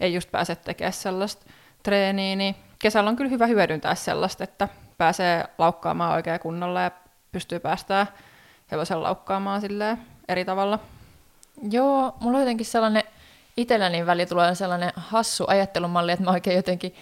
ei 0.00 0.14
just 0.14 0.30
pääse 0.30 0.56
tekemään 0.56 0.92
sellaista 0.92 1.46
treeniä, 1.82 2.36
niin 2.36 2.54
kesällä 2.78 3.10
on 3.10 3.16
kyllä 3.16 3.30
hyvä 3.30 3.46
hyödyntää 3.46 3.94
sellaista, 3.94 4.44
että 4.44 4.68
pääsee 4.98 5.44
laukkaamaan 5.58 6.14
oikein 6.14 6.40
kunnolla 6.40 6.80
ja 6.80 6.90
pystyy 7.32 7.58
päästään 7.58 8.06
hevosen 8.70 9.02
laukkaamaan 9.02 9.62
eri 10.28 10.44
tavalla. 10.44 10.78
Joo, 11.70 12.16
mulla 12.20 12.36
on 12.36 12.42
jotenkin 12.42 12.66
sellainen 12.66 13.02
itselläni 13.56 14.06
väli 14.06 14.26
tulee 14.26 14.54
sellainen 14.54 14.92
hassu 14.96 15.44
ajattelumalli, 15.46 16.12
että 16.12 16.24
mä 16.24 16.30
oikein 16.30 16.56
jotenkin 16.56 16.94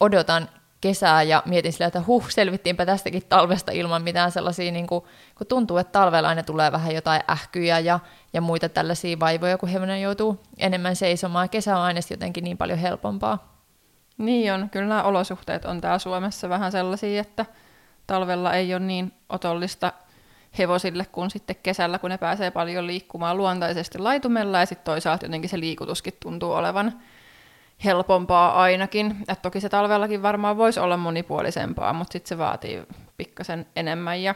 odotan 0.00 0.48
kesää 0.80 1.22
ja 1.22 1.42
mietin 1.46 1.72
sillä, 1.72 1.86
että 1.86 2.02
huh, 2.06 2.30
selvittiinpä 2.30 2.86
tästäkin 2.86 3.22
talvesta 3.28 3.72
ilman 3.72 4.02
mitään 4.02 4.32
sellaisia, 4.32 4.72
niin 4.72 4.86
kuin, 4.86 5.04
kun 5.34 5.46
tuntuu, 5.46 5.78
että 5.78 5.92
talvella 5.92 6.28
aina 6.28 6.42
tulee 6.42 6.72
vähän 6.72 6.94
jotain 6.94 7.22
ähkyjä 7.30 7.78
ja, 7.78 8.00
ja 8.32 8.40
muita 8.40 8.68
tällaisia 8.68 9.20
vaivoja, 9.20 9.58
kun 9.58 9.68
hevonen 9.68 10.02
joutuu 10.02 10.40
enemmän 10.58 10.96
seisomaan. 10.96 11.50
Kesä 11.50 11.76
on 11.76 11.82
aina 11.82 12.00
jotenkin 12.10 12.44
niin 12.44 12.58
paljon 12.58 12.78
helpompaa. 12.78 13.62
Niin 14.18 14.52
on, 14.52 14.70
kyllä 14.70 14.88
nämä 14.88 15.02
olosuhteet 15.02 15.64
on 15.64 15.80
täällä 15.80 15.98
Suomessa 15.98 16.48
vähän 16.48 16.72
sellaisia, 16.72 17.20
että 17.20 17.46
talvella 18.06 18.54
ei 18.54 18.74
ole 18.74 18.80
niin 18.80 19.12
otollista 19.28 19.92
hevosille 20.58 21.06
kuin 21.12 21.30
sitten 21.30 21.56
kesällä, 21.62 21.98
kun 21.98 22.10
ne 22.10 22.18
pääsee 22.18 22.50
paljon 22.50 22.86
liikkumaan 22.86 23.36
luontaisesti 23.36 23.98
laitumella 23.98 24.58
ja 24.58 24.66
sitten 24.66 24.84
toisaalta 24.84 25.24
jotenkin 25.24 25.50
se 25.50 25.60
liikutuskin 25.60 26.14
tuntuu 26.20 26.52
olevan 26.52 26.92
helpompaa 27.84 28.62
ainakin. 28.62 29.16
Et 29.28 29.42
toki 29.42 29.60
se 29.60 29.68
talvellakin 29.68 30.22
varmaan 30.22 30.56
voisi 30.56 30.80
olla 30.80 30.96
monipuolisempaa, 30.96 31.92
mutta 31.92 32.12
sitten 32.12 32.28
se 32.28 32.38
vaatii 32.38 32.82
pikkasen 33.16 33.66
enemmän 33.76 34.22
ja 34.22 34.34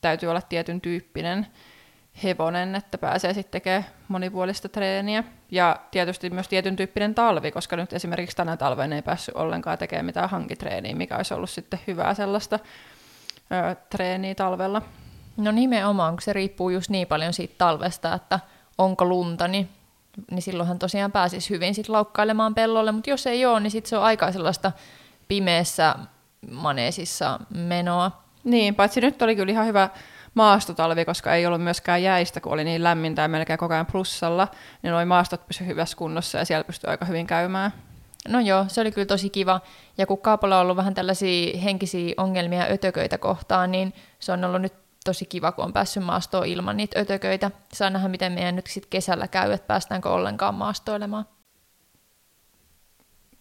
täytyy 0.00 0.28
olla 0.28 0.42
tietyn 0.42 0.80
tyyppinen 0.80 1.46
hevonen, 2.22 2.74
että 2.74 2.98
pääsee 2.98 3.34
sitten 3.34 3.52
tekemään 3.52 3.86
monipuolista 4.08 4.68
treeniä. 4.68 5.24
Ja 5.50 5.76
tietysti 5.90 6.30
myös 6.30 6.48
tietyn 6.48 6.76
tyyppinen 6.76 7.14
talvi, 7.14 7.50
koska 7.50 7.76
nyt 7.76 7.92
esimerkiksi 7.92 8.36
tänä 8.36 8.56
talven 8.56 8.92
ei 8.92 9.02
päässyt 9.02 9.34
ollenkaan 9.34 9.78
tekemään 9.78 10.06
mitään 10.06 10.30
hankitreeniä, 10.30 10.94
mikä 10.94 11.16
olisi 11.16 11.34
ollut 11.34 11.50
sitten 11.50 11.80
hyvää 11.86 12.14
sellaista 12.14 12.58
ö, 13.52 13.76
treeniä 13.90 14.34
talvella. 14.34 14.82
No 15.36 15.50
nimenomaan, 15.50 16.14
kun 16.14 16.22
se 16.22 16.32
riippuu 16.32 16.70
just 16.70 16.90
niin 16.90 17.06
paljon 17.06 17.32
siitä 17.32 17.54
talvesta, 17.58 18.14
että 18.14 18.40
onko 18.78 19.04
lunta, 19.04 19.48
niin, 19.48 19.68
niin 20.30 20.42
silloinhan 20.42 20.78
tosiaan 20.78 21.12
pääsisi 21.12 21.50
hyvin 21.50 21.74
sit 21.74 21.88
laukkailemaan 21.88 22.54
pellolle, 22.54 22.92
mutta 22.92 23.10
jos 23.10 23.26
ei 23.26 23.46
ole, 23.46 23.60
niin 23.60 23.70
sitten 23.70 23.90
se 23.90 23.96
on 23.98 24.04
aika 24.04 24.32
sellaista 24.32 24.72
pimeässä 25.28 25.94
maneesissa 26.50 27.40
menoa. 27.54 28.22
Niin, 28.44 28.74
paitsi 28.74 29.00
nyt 29.00 29.22
oli 29.22 29.36
kyllä 29.36 29.52
ihan 29.52 29.66
hyvä 29.66 29.88
maastotalvi, 30.34 31.04
koska 31.04 31.34
ei 31.34 31.46
ollut 31.46 31.62
myöskään 31.62 32.02
jäistä, 32.02 32.40
kun 32.40 32.52
oli 32.52 32.64
niin 32.64 32.82
lämmintä 32.82 33.22
ja 33.22 33.28
melkein 33.28 33.58
koko 33.58 33.74
ajan 33.74 33.86
plussalla, 33.86 34.48
niin 34.82 34.90
nuo 34.90 35.06
maastot 35.06 35.46
pysyivät 35.46 35.70
hyvässä 35.70 35.96
kunnossa 35.96 36.38
ja 36.38 36.44
siellä 36.44 36.64
pystyi 36.64 36.90
aika 36.90 37.04
hyvin 37.04 37.26
käymään. 37.26 37.72
No 38.28 38.40
joo, 38.40 38.64
se 38.68 38.80
oli 38.80 38.92
kyllä 38.92 39.06
tosi 39.06 39.30
kiva. 39.30 39.60
Ja 39.98 40.06
kun 40.06 40.18
Kaapolla 40.18 40.56
on 40.56 40.62
ollut 40.62 40.76
vähän 40.76 40.94
tällaisia 40.94 41.58
henkisiä 41.58 42.14
ongelmia 42.16 42.66
ötököitä 42.70 43.18
kohtaan, 43.18 43.72
niin 43.72 43.94
se 44.18 44.32
on 44.32 44.44
ollut 44.44 44.62
nyt 44.62 44.85
tosi 45.06 45.26
kiva, 45.26 45.52
kun 45.52 45.64
on 45.64 45.72
päässyt 45.72 46.04
maastoon 46.04 46.46
ilman 46.46 46.76
niitä 46.76 47.00
ötököitä. 47.00 47.50
Saa 47.72 47.90
nähdä, 47.90 48.08
miten 48.08 48.32
meidän 48.32 48.56
nyt 48.56 48.66
sitten 48.66 48.90
kesällä 48.90 49.28
käy, 49.28 49.52
että 49.52 49.66
päästäänkö 49.66 50.10
ollenkaan 50.10 50.54
maastoilemaan. 50.54 51.26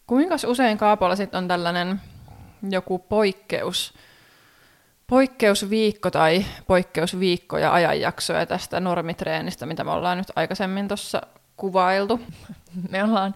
Kuinka 0.07 0.35
usein 0.47 0.77
Kaapolla 0.77 1.15
sitten 1.15 1.37
on 1.37 1.47
tällainen 1.47 2.01
joku 2.69 2.99
poikkeus, 2.99 3.93
poikkeusviikko 5.07 6.11
tai 6.11 6.45
poikkeusviikkoja 6.67 7.73
ajanjaksoja 7.73 8.45
tästä 8.45 8.79
normitreenistä, 8.79 9.65
mitä 9.65 9.83
me 9.83 9.91
ollaan 9.91 10.17
nyt 10.17 10.31
aikaisemmin 10.35 10.87
tuossa 10.87 11.21
kuvailtu? 11.57 12.19
Me 12.91 13.03
ollaan 13.03 13.35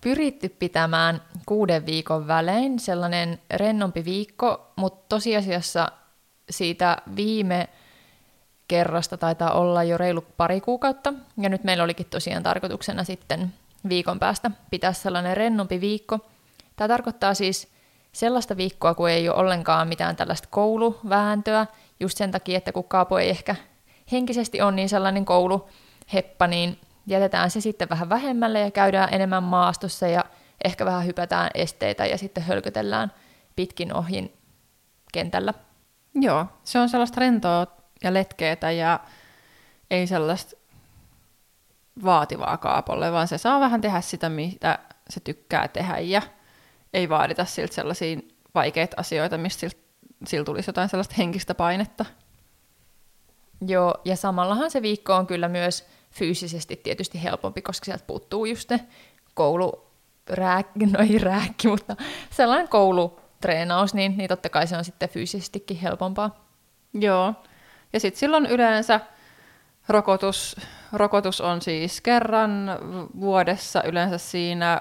pyritty 0.00 0.48
pitämään 0.48 1.22
kuuden 1.46 1.86
viikon 1.86 2.26
välein 2.26 2.78
sellainen 2.78 3.40
rennompi 3.54 4.04
viikko, 4.04 4.72
mutta 4.76 5.04
tosiasiassa 5.08 5.92
siitä 6.50 6.96
viime 7.16 7.68
kerrasta 8.68 9.16
taitaa 9.16 9.52
olla 9.52 9.84
jo 9.84 9.98
reilu 9.98 10.24
pari 10.36 10.60
kuukautta, 10.60 11.14
ja 11.38 11.48
nyt 11.48 11.64
meillä 11.64 11.84
olikin 11.84 12.06
tosiaan 12.10 12.42
tarkoituksena 12.42 13.04
sitten 13.04 13.52
viikon 13.88 14.18
päästä 14.18 14.50
pitää 14.70 14.92
sellainen 14.92 15.36
rennompi 15.36 15.80
viikko. 15.80 16.18
Tämä 16.76 16.88
tarkoittaa 16.88 17.34
siis 17.34 17.68
sellaista 18.12 18.56
viikkoa, 18.56 18.94
kun 18.94 19.10
ei 19.10 19.28
ole 19.28 19.38
ollenkaan 19.38 19.88
mitään 19.88 20.16
tällaista 20.16 20.48
kouluvääntöä, 20.50 21.66
just 22.00 22.18
sen 22.18 22.30
takia, 22.30 22.58
että 22.58 22.72
kun 22.72 22.84
Kaapo 22.84 23.18
ei 23.18 23.30
ehkä 23.30 23.56
henkisesti 24.12 24.60
on 24.60 24.76
niin 24.76 24.88
sellainen 24.88 25.24
kouluheppa, 25.24 26.46
niin 26.46 26.78
jätetään 27.06 27.50
se 27.50 27.60
sitten 27.60 27.88
vähän 27.88 28.08
vähemmälle 28.08 28.60
ja 28.60 28.70
käydään 28.70 29.14
enemmän 29.14 29.42
maastossa 29.42 30.08
ja 30.08 30.24
ehkä 30.64 30.84
vähän 30.84 31.06
hypätään 31.06 31.50
esteitä 31.54 32.06
ja 32.06 32.18
sitten 32.18 32.42
hölkötellään 32.42 33.12
pitkin 33.56 33.94
ohin 33.94 34.32
kentällä. 35.12 35.54
Joo, 36.14 36.46
se 36.64 36.78
on 36.78 36.88
sellaista 36.88 37.20
rentoa 37.20 37.66
ja 38.04 38.14
letkeetä 38.14 38.70
ja 38.70 39.00
ei 39.90 40.06
sellaista 40.06 40.56
vaativaa 42.04 42.56
kaapolle, 42.56 43.12
vaan 43.12 43.28
se 43.28 43.38
saa 43.38 43.60
vähän 43.60 43.80
tehdä 43.80 44.00
sitä, 44.00 44.28
mitä 44.28 44.78
se 45.10 45.20
tykkää 45.20 45.68
tehdä 45.68 45.98
ja 45.98 46.22
ei 46.92 47.08
vaadita 47.08 47.44
siltä 47.44 47.74
sellaisia 47.74 48.18
vaikeita 48.54 48.96
asioita, 49.00 49.38
mistä 49.38 49.60
siltä, 49.60 49.76
siltä 50.26 50.44
tulisi 50.44 50.68
jotain 50.68 50.88
sellaista 50.88 51.14
henkistä 51.18 51.54
painetta. 51.54 52.04
Joo, 53.66 53.94
ja 54.04 54.16
samallahan 54.16 54.70
se 54.70 54.82
viikko 54.82 55.14
on 55.14 55.26
kyllä 55.26 55.48
myös 55.48 55.86
fyysisesti 56.10 56.76
tietysti 56.76 57.22
helpompi, 57.22 57.62
koska 57.62 57.84
sieltä 57.84 58.04
puuttuu 58.06 58.44
just 58.44 58.70
ne 58.70 58.86
koulu, 59.34 59.86
rääkki, 60.30 60.86
no 60.92 60.98
ei 61.00 61.18
rääkki, 61.18 61.68
mutta 61.68 61.96
sellainen 62.30 62.68
koulu 62.68 63.17
treenaus, 63.40 63.94
niin, 63.94 64.16
niin 64.16 64.28
totta 64.28 64.48
kai 64.48 64.66
se 64.66 64.76
on 64.76 64.84
sitten 64.84 65.08
fyysisestikin 65.08 65.76
helpompaa. 65.76 66.44
Joo, 66.94 67.34
ja 67.92 68.00
sitten 68.00 68.18
silloin 68.20 68.46
yleensä 68.46 69.00
rokotus, 69.88 70.56
rokotus 70.92 71.40
on 71.40 71.62
siis 71.62 72.00
kerran 72.00 72.78
vuodessa 73.20 73.82
yleensä 73.82 74.18
siinä 74.18 74.80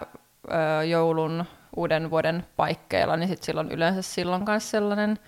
ö, 0.79 0.83
joulun 0.83 1.45
uuden 1.75 2.09
vuoden 2.09 2.45
paikkeilla, 2.55 3.17
niin 3.17 3.29
sitten 3.29 3.45
silloin 3.45 3.71
yleensä 3.71 4.01
silloin 4.01 4.43
myös 4.47 4.71
sellainen 4.71 5.19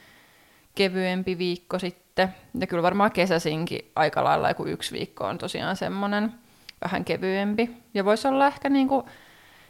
kevyempi 0.75 1.37
viikko 1.37 1.79
sitten. 1.79 2.35
Ja 2.59 2.67
kyllä 2.67 2.83
varmaan 2.83 3.11
kesäsinkin 3.11 3.91
aika 3.95 4.23
lailla 4.23 4.49
joku 4.49 4.65
yksi 4.65 4.93
viikko 4.93 5.25
on 5.25 5.37
tosiaan 5.37 5.75
semmoinen 5.75 6.33
vähän 6.81 7.05
kevyempi. 7.05 7.69
Ja 7.93 8.05
voisi 8.05 8.27
olla 8.27 8.47
ehkä 8.47 8.69
niinku 8.69 9.09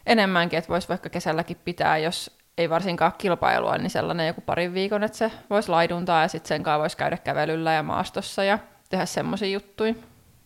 enemmänkin, 0.06 0.60
että 0.60 0.70
voisi 0.70 0.90
vaikka 0.90 1.10
kesälläkin 1.10 1.58
pitää, 1.66 1.98
jos 1.98 2.39
ei 2.60 2.70
varsinkaan 2.70 3.14
kilpailua, 3.18 3.78
niin 3.78 3.90
sellainen 3.90 4.28
joku 4.28 4.42
parin 4.42 4.74
viikon, 4.74 5.04
että 5.04 5.18
se 5.18 5.32
voisi 5.50 5.70
laiduntaa 5.70 6.22
ja 6.22 6.28
sitten 6.28 6.48
sen 6.48 6.64
kanssa 6.64 6.80
voisi 6.80 6.98
käydä 6.98 7.18
kävelyllä 7.18 7.74
ja 7.74 7.84
maastossa 7.84 8.44
ja 8.44 8.60
tehdä 8.90 9.06
semmoisia 9.06 9.50
juttuja. 9.50 9.94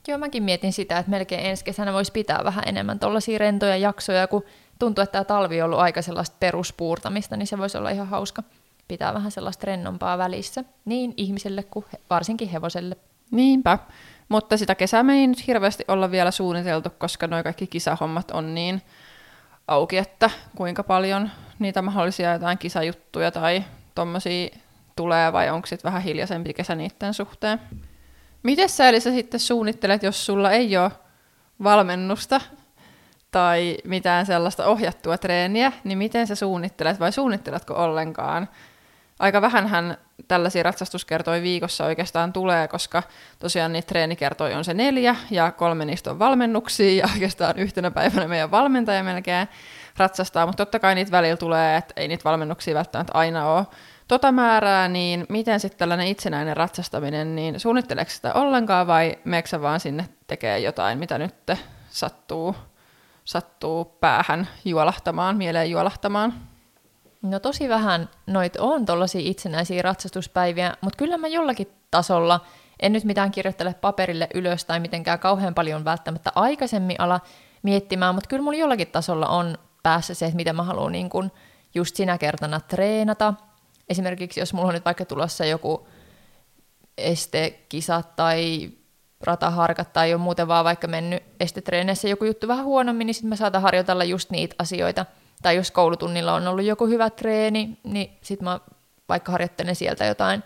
Joo, 0.08 0.17
mäkin 0.17 0.43
mietin 0.43 0.74
sitä, 0.74 0.98
että 0.98 1.10
melkein 1.10 1.46
ensi 1.46 1.65
kesänä 1.65 1.93
voisi 1.93 2.12
pitää 2.12 2.41
vähän 2.43 2.63
enemmän 2.67 3.00
tuollaisia 3.00 3.38
rentoja 3.38 3.77
jaksoja, 3.77 4.27
kun 4.27 4.43
tuntuu, 4.79 5.01
että 5.01 5.12
tämä 5.12 5.24
talvi 5.24 5.62
on 5.62 5.65
ollut 5.65 5.79
aika 5.79 6.01
sellaista 6.01 6.38
peruspuurtamista, 6.39 7.38
niin 7.38 7.48
se 7.48 7.58
voisi 7.58 7.77
olla 7.77 7.89
ihan 7.89 8.08
hauska 8.08 8.43
pitää 8.88 9.13
vähän 9.13 9.32
sellaista 9.32 9.65
rennompaa 9.65 10.17
välissä, 10.17 10.63
niin 10.86 11.13
ihmiselle 11.17 11.63
kuin 11.63 11.86
varsinkin 12.10 12.50
hevoselle. 12.50 12.98
Niinpä, 13.32 13.79
mutta 14.29 14.58
sitä 14.58 14.75
kesää 14.75 15.03
me 15.03 15.13
ei 15.13 15.27
nyt 15.27 15.48
hirveästi 15.48 15.86
olla 15.88 16.12
vielä 16.12 16.32
suunniteltu, 16.32 16.89
koska 16.89 17.27
nuo 17.27 17.43
kaikki 17.43 17.67
kisahommat 17.67 18.32
on 18.32 18.55
niin 18.55 18.82
auki, 19.67 19.98
että 19.98 20.29
kuinka 20.55 20.84
paljon 20.84 21.29
niitä 21.60 21.82
mahdollisia 21.82 22.34
jotain 22.34 22.58
kisajuttuja 22.58 23.32
tai 23.32 23.63
tommosia 23.96 24.50
tulee 24.96 25.34
vai 25.34 25.50
onko 25.50 25.67
sitten 25.67 25.89
vähän 25.89 26.01
hiljaisempi 26.01 26.53
kesä 26.53 26.75
niiden 26.75 27.13
suhteen. 27.13 27.60
Miten 28.43 28.70
sä 28.70 28.89
Elisa 28.89 29.12
sitten 29.12 29.39
suunnittelet, 29.39 30.03
jos 30.03 30.25
sulla 30.25 30.51
ei 30.51 30.77
ole 30.77 30.91
valmennusta 31.63 32.41
tai 33.32 33.77
mitään 33.84 34.25
sellaista 34.25 34.65
ohjattua 34.65 35.17
treeniä, 35.17 35.72
niin 35.84 35.98
miten 35.98 36.27
sä 36.27 36.36
suunnittelet 36.36 37.00
vai 37.00 37.12
suunnitteletko 37.12 37.74
ollenkaan? 37.74 38.50
Aika 39.20 39.41
vähänhän 39.41 39.98
tällaisia 40.27 40.63
ratsastuskertoja 40.63 41.41
viikossa 41.41 41.86
oikeastaan 41.86 42.34
tulee, 42.34 42.67
koska 42.67 43.03
tosiaan 43.39 43.74
niitä 43.74 43.88
treenikertoja 43.88 44.58
on 44.58 44.63
se 44.63 44.74
neljä 44.74 45.15
ja 45.32 45.51
kolme 45.51 45.86
niistä 45.86 46.12
on 46.12 46.20
valmennuksia 46.20 47.03
ja 47.03 47.10
oikeastaan 47.13 47.60
yhtenä 47.60 47.91
päivänä 47.91 48.27
meidän 48.27 48.51
valmentaja 48.51 49.03
melkein 49.03 49.48
ratsastaa, 49.98 50.46
mutta 50.46 50.65
totta 50.65 50.79
kai 50.79 50.96
niitä 50.96 51.12
välillä 51.12 51.38
tulee, 51.38 51.77
että 51.77 51.93
ei 51.98 52.08
niitä 52.08 52.24
valmennuksia 52.24 52.75
välttämättä 52.75 53.13
aina 53.13 53.51
ole 53.51 53.65
tota 54.08 54.32
määrää, 54.32 54.88
niin 54.88 55.25
miten 55.29 55.60
sitten 55.60 55.79
tällainen 55.79 56.08
itsenäinen 56.08 56.58
ratsastaminen, 56.58 57.36
niin 57.36 57.60
suunnitteleeko 57.60 58.12
sitä 58.12 58.34
ollenkaan 58.34 58.88
vai 58.88 59.17
meeksä 59.24 59.62
vaan 59.62 59.79
sinne 59.79 60.10
tekee 60.27 60.60
jotain, 60.60 61.00
mitä 61.00 61.17
nyt 61.17 61.36
sattuu, 61.89 62.55
sattuu 63.25 63.86
päähän 63.86 64.48
juolahtamaan, 64.65 65.38
mieleen 65.38 65.72
juolahtamaan? 65.72 66.52
No 67.24 67.39
tosi 67.39 67.70
vähän 67.70 68.10
noit 68.27 68.56
on 68.56 68.86
tuollaisia 68.86 69.22
itsenäisiä 69.24 69.82
ratsastuspäiviä, 69.82 70.74
mutta 70.82 70.98
kyllä 70.98 71.18
mä 71.18 71.27
jollakin 71.27 71.68
tasolla, 71.92 72.39
en 72.80 72.94
nyt 72.94 73.03
mitään 73.03 73.32
kirjoittele 73.32 73.74
paperille 73.74 74.27
ylös 74.34 74.65
tai 74.65 74.80
mitenkään 74.80 75.20
kauhean 75.20 75.53
paljon 75.53 75.86
välttämättä 75.86 76.32
aikaisemmin 76.36 77.01
ala 77.01 77.20
miettimään, 77.63 78.15
mutta 78.15 78.27
kyllä 78.27 78.44
mulla 78.44 78.58
jollakin 78.58 78.88
tasolla 78.88 79.27
on 79.27 79.58
päässä 79.84 80.13
se, 80.13 80.25
että 80.25 80.36
mitä 80.36 80.53
mä 80.53 80.63
haluan 80.63 80.92
niin 80.92 81.10
kun 81.10 81.32
just 81.75 81.96
sinä 81.96 82.18
kertana 82.18 82.60
treenata. 82.60 83.34
Esimerkiksi 83.89 84.39
jos 84.39 84.53
mulla 84.53 84.68
on 84.68 84.74
nyt 84.74 84.86
vaikka 84.86 85.06
tulossa 85.06 85.46
joku 85.46 85.88
estekisa 86.98 88.03
tai 88.15 88.70
rataharkat 89.22 89.94
tai 89.94 90.13
on 90.13 90.22
muuten 90.22 90.48
vaan 90.48 90.65
vaikka 90.65 90.88
mennyt 90.88 91.24
estetreenissä 91.39 92.08
joku 92.08 92.25
juttu 92.25 92.48
vähän 92.48 92.65
huonommin, 92.65 93.06
niin 93.06 93.15
sitten 93.15 93.30
mä 93.30 93.36
saatan 93.36 93.62
harjoitella 93.62 94.03
just 94.03 94.30
niitä 94.30 94.56
asioita. 94.60 95.06
Tai 95.44 95.56
jos 95.56 95.72
koulutunnilla 95.72 96.34
on 96.34 96.48
ollut 96.48 96.66
joku 96.66 96.88
hyvä 96.88 97.10
treeni, 97.10 97.78
niin 97.84 98.18
sitten 98.22 98.46
mä 98.46 98.60
vaikka 99.10 99.32
harjoittelen 99.32 99.76
sieltä 99.76 100.06
jotain 100.06 100.44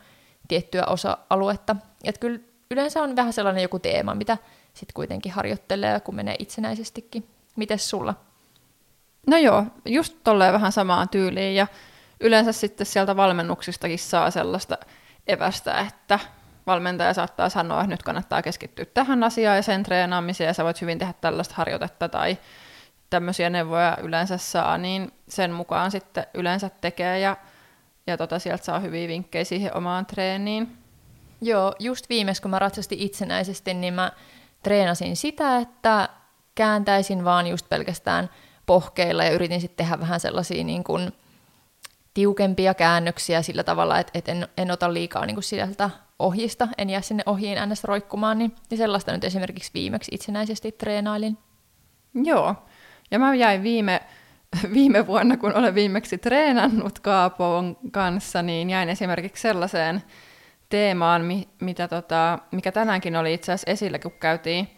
tiettyä 0.48 0.84
osa-aluetta. 0.86 1.76
Et 2.04 2.18
kyllä 2.18 2.40
yleensä 2.72 3.04
on 3.04 3.16
vähän 3.16 3.34
sellainen 3.34 3.64
joku 3.64 3.80
teema, 3.80 4.16
mitä 4.16 4.38
sitten 4.74 4.94
kuitenkin 4.94 5.32
harjoittelee, 5.32 6.00
kun 6.00 6.16
menee 6.16 6.36
itsenäisestikin. 6.40 7.28
Mites 7.56 7.90
sulla? 7.90 8.14
No 9.28 9.38
joo, 9.38 9.64
just 9.86 10.18
tolleen 10.24 10.54
vähän 10.54 10.72
samaan 10.72 11.10
tyyliin 11.10 11.56
ja 11.56 11.68
yleensä 12.20 12.52
sitten 12.52 12.86
sieltä 12.86 13.16
valmennuksistakin 13.16 14.00
saa 14.00 14.32
sellaista 14.32 14.78
evästä, 15.28 15.80
että 15.80 16.20
valmentaja 16.68 17.14
saattaa 17.14 17.50
sanoa, 17.50 17.82
että 17.82 17.94
nyt 17.94 18.04
kannattaa 18.04 18.42
keskittyä 18.42 18.86
tähän 18.86 19.24
asiaan 19.24 19.56
ja 19.56 19.62
sen 19.62 19.84
treenaamiseen 19.84 20.48
ja 20.48 20.54
sä 20.54 20.64
voit 20.64 20.82
hyvin 20.82 21.00
tehdä 21.00 21.14
tällaista 21.22 21.56
harjoitetta 21.58 22.10
tai 22.10 22.38
tämmöisiä 23.10 23.50
neuvoja 23.50 23.98
yleensä 24.04 24.38
saa, 24.38 24.78
niin 24.78 25.12
sen 25.28 25.52
mukaan 25.52 25.92
sitten 25.92 26.26
yleensä 26.34 26.70
tekee 26.82 27.20
ja, 27.20 27.38
ja 28.08 28.18
tota, 28.18 28.40
sieltä 28.40 28.66
saa 28.66 28.80
hyviä 28.80 29.08
vinkkejä 29.08 29.44
siihen 29.44 29.78
omaan 29.78 30.06
treeniin. 30.06 30.78
Joo, 31.42 31.76
just 31.80 32.10
viimeis 32.10 32.42
kun 32.42 32.52
mä 32.52 32.60
ratsastin 32.60 33.00
itsenäisesti, 33.00 33.74
niin 33.74 33.94
mä 33.94 34.12
treenasin 34.64 35.16
sitä, 35.16 35.58
että 35.58 36.10
kääntäisin 36.56 37.24
vaan 37.24 37.48
just 37.48 37.70
pelkästään 37.70 38.30
pohkeilla 38.66 39.24
ja 39.24 39.32
yritin 39.32 39.62
sitten 39.62 39.86
tehdä 39.86 40.00
vähän 40.00 40.20
sellaisia 40.20 40.64
niin 40.64 40.84
kuin 40.84 41.12
tiukempia 42.14 42.74
käännöksiä 42.74 43.42
sillä 43.42 43.64
tavalla, 43.64 44.00
että, 44.00 44.12
että 44.16 44.32
en, 44.32 44.48
en 44.58 44.72
ota 44.72 44.94
liikaa 44.94 45.26
niin 45.26 45.36
kuin 45.36 45.44
sieltä 45.44 45.90
ohjista, 46.20 46.68
en 46.78 46.90
jää 46.90 47.02
sinne 47.02 47.24
ohjiin 47.26 47.58
ns. 47.70 47.84
roikkumaan, 47.84 48.38
niin, 48.38 48.56
niin 48.70 48.78
sellaista 48.78 49.12
nyt 49.12 49.24
esimerkiksi 49.24 49.72
viimeksi 49.74 50.12
itsenäisesti 50.16 50.72
treenailin. 50.72 51.38
Joo, 52.14 52.56
ja 53.12 53.20
mä 53.20 53.36
jäin 53.36 53.64
viime, 53.64 54.02
viime 54.74 55.08
vuonna, 55.08 55.38
kun 55.38 55.56
olen 55.56 55.76
viimeksi 55.76 56.18
treenannut 56.18 57.00
Kaapon 57.00 57.78
kanssa, 57.92 58.42
niin 58.42 58.70
jäin 58.70 58.90
esimerkiksi 58.90 59.42
sellaiseen 59.42 60.04
teemaan, 60.70 61.22
mitä 61.62 61.88
tota, 61.88 62.40
mikä 62.52 62.72
tänäänkin 62.72 63.16
oli 63.16 63.34
itse 63.34 63.52
asiassa 63.52 63.72
esillä, 63.72 64.00
kun 64.00 64.12
käytiin, 64.12 64.70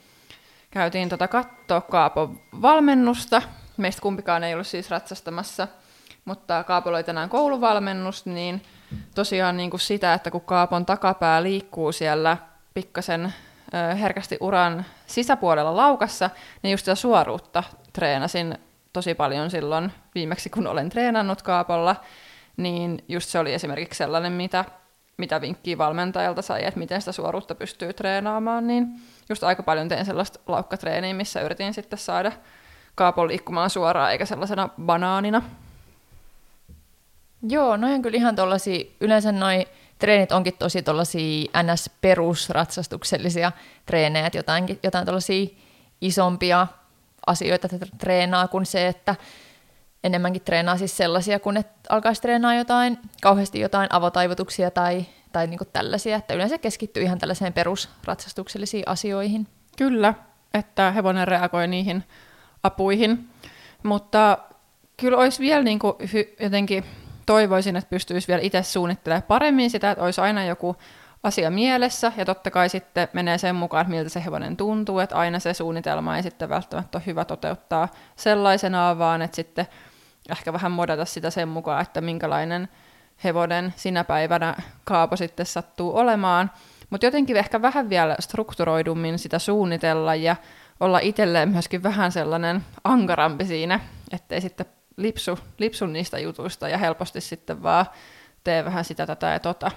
käytiin 0.72 1.10
tota 1.10 1.28
katsoa 1.28 1.82
Kaapon 1.82 2.40
valmennusta. 2.62 3.42
Meistä 3.78 4.02
kumpikaan 4.02 4.44
ei 4.44 4.54
ollut 4.54 4.68
siis 4.68 4.90
ratsastamassa, 4.90 5.68
mutta 6.26 6.64
Kaapolla 6.64 6.98
oli 6.98 7.04
tänään 7.04 7.30
kouluvalmennus, 7.30 8.26
niin 8.26 8.62
tosiaan 9.16 9.58
niin 9.58 9.70
kuin 9.70 9.80
sitä, 9.80 10.14
että 10.14 10.32
kun 10.32 10.42
Kaapon 10.42 10.86
takapää 10.86 11.44
liikkuu 11.44 11.92
siellä 11.92 12.38
pikkasen 12.74 13.34
herkästi 14.02 14.38
uran 14.40 14.86
sisäpuolella 15.06 15.76
laukassa, 15.76 16.30
niin 16.64 16.72
just 16.72 16.86
sitä 16.86 16.96
suoruutta 16.96 17.64
treenasin 17.94 18.58
tosi 18.94 19.14
paljon 19.14 19.52
silloin 19.52 19.92
viimeksi, 20.16 20.50
kun 20.50 20.68
olen 20.68 20.90
treenannut 20.90 21.42
Kaapolla, 21.42 21.96
niin 22.58 23.04
just 23.08 23.30
se 23.30 23.40
oli 23.40 23.54
esimerkiksi 23.54 23.98
sellainen, 23.98 24.32
mitä, 24.32 24.66
mitä 25.18 25.42
vinkkiä 25.42 25.78
valmentajalta 25.78 26.42
sai, 26.42 26.66
että 26.66 26.80
miten 26.80 27.02
sitä 27.02 27.12
suoruutta 27.12 27.56
pystyy 27.56 27.94
treenaamaan, 27.94 28.68
niin 28.68 28.88
just 29.30 29.44
aika 29.44 29.64
paljon 29.64 29.90
tein 29.90 30.06
sellaista 30.06 30.40
laukkatreeniä, 30.48 31.14
missä 31.14 31.42
yritin 31.42 31.74
sitten 31.74 32.00
saada 32.00 32.32
Kaapon 32.96 33.28
liikkumaan 33.28 33.70
suoraan, 33.70 34.12
eikä 34.12 34.26
sellaisena 34.26 34.70
banaanina. 34.82 35.42
Joo, 37.50 37.78
noin 37.78 37.94
on 37.94 38.02
kyllä 38.02 38.18
ihan 38.18 38.36
tollasia, 38.36 38.86
yleensä 39.02 39.32
noin 39.32 39.66
treenit 40.00 40.32
onkin 40.32 40.54
tosi 40.60 40.82
tollasia 40.82 41.50
NS-perusratsastuksellisia 41.64 43.52
treenejä, 43.86 44.26
että 44.26 44.38
jotain, 44.38 44.80
jotain 44.84 45.06
tollasia 45.06 45.48
isompia 46.02 46.68
asioita 47.30 47.68
treenaa 47.98 48.48
kuin 48.48 48.66
se, 48.66 48.88
että 48.88 49.16
enemmänkin 50.04 50.42
treenaa 50.42 50.78
siis 50.78 50.98
sellaisia, 50.98 51.40
kun 51.40 51.58
että 51.58 51.80
alkaisi 51.90 52.22
treenaa 52.22 52.56
jotain, 52.56 52.98
kauheasti 53.22 53.60
jotain 53.60 53.88
avotaivutuksia 53.92 54.72
tai, 54.72 55.06
tai 55.32 55.48
niin 55.48 55.60
tällaisia, 55.74 56.16
että 56.16 56.34
yleensä 56.34 56.58
keskittyy 56.58 57.04
ihan 57.04 57.20
tällaiseen 57.20 57.54
perusratsastuksellisiin 57.54 58.84
asioihin. 58.86 59.48
Kyllä, 59.78 60.14
että 60.54 60.92
hevonen 60.92 61.28
reagoi 61.28 61.68
niihin 61.68 62.04
apuihin, 62.64 63.30
mutta 63.84 64.38
kyllä 64.98 65.18
olisi 65.18 65.40
vielä 65.40 65.64
niin 65.64 65.80
kuin 65.80 65.96
hy- 66.02 66.44
jotenkin 66.44 66.86
toivoisin, 67.26 67.76
että 67.76 67.90
pystyisi 67.90 68.28
vielä 68.28 68.42
itse 68.42 68.64
suunnittelemaan 68.64 69.24
paremmin 69.24 69.70
sitä, 69.70 69.92
että 69.92 70.04
olisi 70.04 70.22
aina 70.22 70.46
joku 70.46 70.76
asia 71.24 71.52
mielessä, 71.52 72.12
ja 72.18 72.26
totta 72.26 72.52
kai 72.52 72.70
sitten 72.70 73.08
menee 73.14 73.38
sen 73.38 73.56
mukaan, 73.56 73.82
että 73.82 73.92
miltä 73.92 74.10
se 74.10 74.26
hevonen 74.26 74.58
tuntuu, 74.58 75.00
että 75.00 75.16
aina 75.16 75.40
se 75.40 75.54
suunnitelma 75.54 76.18
ei 76.18 76.24
sitten 76.24 76.50
välttämättä 76.50 76.98
ole 76.98 77.06
hyvä 77.06 77.26
toteuttaa 77.26 77.88
sellaisenaan, 78.16 79.00
vaan 79.00 79.22
että 79.22 79.36
sitten 79.36 79.68
ehkä 80.32 80.54
vähän 80.54 80.72
modata 80.72 81.06
sitä 81.06 81.30
sen 81.30 81.48
mukaan, 81.48 81.82
että 81.82 82.02
minkälainen 82.02 82.70
hevonen 83.24 83.74
sinä 83.76 84.04
päivänä 84.04 84.56
kaapo 84.84 85.16
sitten 85.16 85.46
sattuu 85.46 85.98
olemaan. 85.98 86.52
Mutta 86.90 87.06
jotenkin 87.06 87.38
ehkä 87.38 87.62
vähän 87.62 87.90
vielä 87.90 88.16
strukturoidummin 88.20 89.20
sitä 89.20 89.40
suunnitella 89.40 90.16
ja 90.16 90.36
olla 90.80 91.00
itselleen 91.00 91.50
myöskin 91.50 91.84
vähän 91.84 92.12
sellainen 92.12 92.66
ankarampi 92.84 93.46
siinä, 93.46 93.80
ettei 94.12 94.42
sitten 94.42 94.66
lipsu, 94.98 95.40
lipsu 95.58 95.86
niistä 95.86 96.20
jutuista 96.20 96.70
ja 96.70 96.78
helposti 96.78 97.22
sitten 97.22 97.64
vaan 97.64 97.86
tee 98.44 98.66
vähän 98.66 98.86
sitä 98.86 99.06
tätä 99.06 99.28
ja 99.28 99.40
tota. 99.40 99.72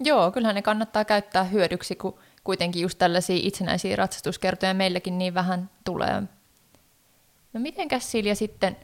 Joo, 0.00 0.30
kyllähän 0.30 0.54
ne 0.54 0.62
kannattaa 0.62 1.04
käyttää 1.04 1.44
hyödyksi, 1.44 1.96
kun 1.96 2.18
kuitenkin 2.44 2.82
just 2.82 2.98
tällaisia 2.98 3.38
itsenäisiä 3.42 3.96
ratsastuskertoja 3.96 4.74
meilläkin 4.74 5.18
niin 5.18 5.34
vähän 5.34 5.70
tulee. 5.84 6.22
No 7.52 7.60
mitenkäs 7.60 8.10
Silja 8.10 8.34
sitten 8.34 8.76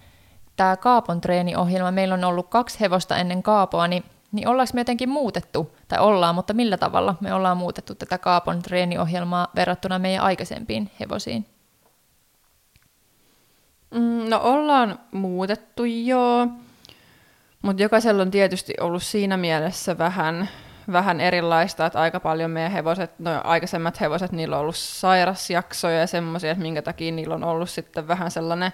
tämä 0.57 0.77
Kaapon 0.77 1.21
treeniohjelma, 1.21 1.91
meillä 1.91 2.15
on 2.15 2.25
ollut 2.25 2.49
kaksi 2.49 2.81
hevosta 2.81 3.17
ennen 3.17 3.43
Kaapoa, 3.43 3.89
niin, 3.89 4.05
niin 4.33 4.49
ollaanko 4.49 4.71
me 4.75 4.81
jotenkin 4.81 5.09
muutettu, 5.09 5.77
tai 5.89 5.99
ollaan, 5.99 6.35
mutta 6.35 6.55
millä 6.55 6.77
tavalla 6.77 7.15
me 7.21 7.35
ollaan 7.35 7.57
muutettu 7.57 7.95
tätä 7.95 8.19
Kaapon 8.19 8.63
treeniohjelmaa 8.63 9.49
verrattuna 9.57 9.99
meidän 9.99 10.25
aikaisempiin 10.25 10.91
hevosiin? 11.01 11.47
Mm, 13.91 14.29
no 14.29 14.41
ollaan 14.43 14.99
muutettu 15.13 15.85
joo, 15.85 16.49
mutta 17.63 17.83
jokaisella 17.83 18.23
on 18.23 18.31
tietysti 18.31 18.75
ollut 18.81 19.03
siinä 19.03 19.37
mielessä 19.37 19.99
vähän, 19.99 20.49
vähän 20.93 21.21
erilaista, 21.21 21.87
että 21.87 22.01
aika 22.01 22.21
paljon 22.21 22.51
meidän 22.51 22.73
hevoset, 22.73 23.19
no 23.19 23.41
aikaisemmat 23.45 24.01
hevoset, 24.01 24.33
niillä 24.33 24.57
on 24.57 24.63
ollut 24.63 24.77
sairasjaksoja 24.77 26.01
ja 26.01 26.07
semmoisia, 26.07 26.51
että 26.51 26.63
minkä 26.63 26.83
takia 26.83 27.13
niillä 27.13 27.35
on 27.35 27.45
ollut 27.45 27.71
sitten 27.71 28.09
vähän 28.09 28.31
sellainen 28.31 28.73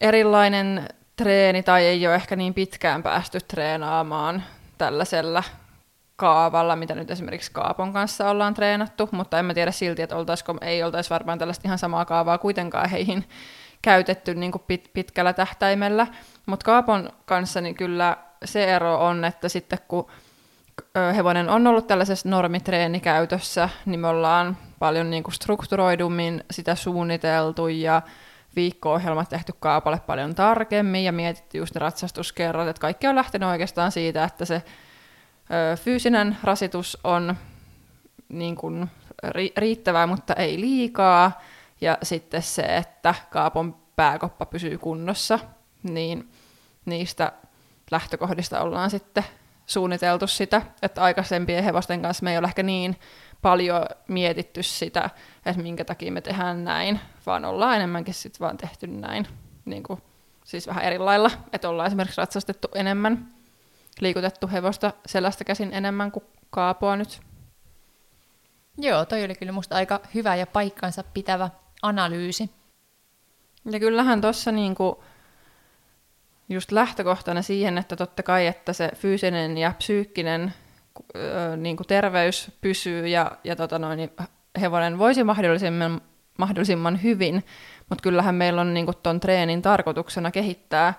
erilainen 0.00 0.88
treeni 1.16 1.62
tai 1.62 1.86
ei 1.86 2.06
ole 2.06 2.14
ehkä 2.14 2.36
niin 2.36 2.54
pitkään 2.54 3.02
päästy 3.02 3.38
treenaamaan 3.40 4.42
tällaisella 4.78 5.42
kaavalla, 6.16 6.76
mitä 6.76 6.94
nyt 6.94 7.10
esimerkiksi 7.10 7.52
Kaapon 7.52 7.92
kanssa 7.92 8.30
ollaan 8.30 8.54
treenattu, 8.54 9.08
mutta 9.12 9.38
en 9.38 9.44
mä 9.44 9.54
tiedä 9.54 9.70
silti, 9.70 10.02
että 10.02 10.16
oltaisiko, 10.16 10.54
ei 10.60 10.82
oltaisi 10.82 11.10
varmaan 11.10 11.38
tällaista 11.38 11.68
ihan 11.68 11.78
samaa 11.78 12.04
kaavaa 12.04 12.38
kuitenkaan 12.38 12.90
heihin 12.90 13.24
käytetty 13.82 14.34
niin 14.34 14.52
kuin 14.52 14.62
pit, 14.66 14.90
pitkällä 14.94 15.32
tähtäimellä. 15.32 16.06
Mutta 16.46 16.64
Kaapon 16.64 17.10
kanssa 17.24 17.60
niin 17.60 17.74
kyllä 17.74 18.16
se 18.44 18.64
ero 18.64 19.06
on, 19.06 19.24
että 19.24 19.48
sitten 19.48 19.78
kun 19.88 20.06
hevonen 21.16 21.48
on 21.48 21.66
ollut 21.66 21.86
tällaisessa 21.86 22.28
normitreenikäytössä, 22.28 23.68
niin 23.86 24.00
me 24.00 24.08
ollaan 24.08 24.56
paljon 24.78 25.10
niin 25.10 25.22
kuin 25.22 25.34
strukturoidummin 25.34 26.44
sitä 26.50 26.74
suunniteltu 26.74 27.68
ja 27.68 28.02
viikko-ohjelmat 28.56 29.28
tehty 29.28 29.52
kaapalle 29.60 30.00
paljon 30.06 30.34
tarkemmin 30.34 31.04
ja 31.04 31.12
mietitty 31.12 31.58
just 31.58 31.74
ne 31.74 31.78
ratsastuskerrat, 31.78 32.68
että 32.68 32.80
kaikki 32.80 33.06
on 33.06 33.16
lähtenyt 33.16 33.48
oikeastaan 33.48 33.92
siitä, 33.92 34.24
että 34.24 34.44
se 34.44 34.54
ö, 34.54 35.76
fyysinen 35.76 36.36
rasitus 36.42 36.98
on 37.04 37.36
niin 38.28 38.56
kuin 38.56 38.90
ri- 39.26 39.52
riittävää, 39.56 40.06
mutta 40.06 40.34
ei 40.34 40.60
liikaa, 40.60 41.40
ja 41.80 41.98
sitten 42.02 42.42
se, 42.42 42.62
että 42.62 43.14
kaapon 43.30 43.76
pääkoppa 43.96 44.46
pysyy 44.46 44.78
kunnossa, 44.78 45.38
niin 45.82 46.28
niistä 46.84 47.32
lähtökohdista 47.90 48.60
ollaan 48.60 48.90
sitten 48.90 49.24
suunniteltu 49.72 50.26
sitä, 50.26 50.62
että 50.82 51.02
aikaisempien 51.02 51.64
hevosten 51.64 52.02
kanssa 52.02 52.24
me 52.24 52.32
ei 52.32 52.38
ole 52.38 52.46
ehkä 52.46 52.62
niin 52.62 52.96
paljon 53.42 53.86
mietitty 54.08 54.62
sitä, 54.62 55.10
että 55.46 55.62
minkä 55.62 55.84
takia 55.84 56.12
me 56.12 56.20
tehdään 56.20 56.64
näin, 56.64 57.00
vaan 57.26 57.44
ollaan 57.44 57.76
enemmänkin 57.76 58.14
sitten 58.14 58.40
vaan 58.40 58.56
tehty 58.56 58.86
näin, 58.86 59.28
niin 59.64 59.82
kuin, 59.82 60.02
siis 60.44 60.66
vähän 60.66 60.84
eri 60.84 60.98
lailla, 60.98 61.30
että 61.52 61.68
ollaan 61.68 61.86
esimerkiksi 61.86 62.20
ratsastettu 62.20 62.68
enemmän, 62.74 63.28
liikutettu 64.00 64.48
hevosta 64.52 64.92
selästä 65.06 65.44
käsin 65.44 65.72
enemmän 65.72 66.12
kuin 66.12 66.24
kaapoa 66.50 66.96
nyt. 66.96 67.20
Joo, 68.78 69.04
toi 69.04 69.24
oli 69.24 69.34
kyllä 69.34 69.52
musta 69.52 69.76
aika 69.76 70.00
hyvä 70.14 70.36
ja 70.36 70.46
paikkansa 70.46 71.04
pitävä 71.14 71.50
analyysi. 71.82 72.50
Ja 73.70 73.80
kyllähän 73.80 74.20
tuossa 74.20 74.52
niinku 74.52 75.04
just 76.52 76.72
lähtökohtana 76.72 77.42
siihen, 77.42 77.78
että 77.78 77.96
totta 77.96 78.22
kai, 78.22 78.46
että 78.46 78.72
se 78.72 78.90
fyysinen 78.94 79.58
ja 79.58 79.72
psyykkinen 79.78 80.54
ö, 81.16 81.56
niinku 81.56 81.84
terveys 81.84 82.50
pysyy 82.60 83.08
ja, 83.08 83.32
ja 83.44 83.56
tota 83.56 83.78
noin, 83.78 83.96
niin 83.96 84.10
hevonen 84.60 84.98
voisi 84.98 85.24
mahdollisimman, 85.24 86.00
mahdollisimman 86.38 87.02
hyvin, 87.02 87.44
mutta 87.88 88.02
kyllähän 88.02 88.34
meillä 88.34 88.60
on 88.60 88.74
niinku 88.74 88.92
ton 88.92 89.20
treenin 89.20 89.62
tarkoituksena 89.62 90.30
kehittää 90.30 90.94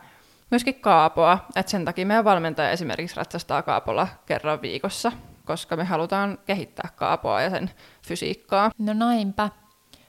myöskin 0.52 0.76
kaapoa, 0.76 1.46
että 1.56 1.70
sen 1.70 1.86
takia 1.86 2.06
meidän 2.06 2.26
valmentaja 2.26 2.70
esimerkiksi 2.70 3.18
ratsastaa 3.18 3.62
kaapolla 3.62 4.08
kerran 4.26 4.62
viikossa, 4.62 5.12
koska 5.46 5.76
me 5.76 5.84
halutaan 5.84 6.38
kehittää 6.46 6.90
kaapoa 6.96 7.42
ja 7.42 7.50
sen 7.50 7.72
fysiikkaa. 8.08 8.72
No 8.78 8.94
näinpä. 8.94 9.50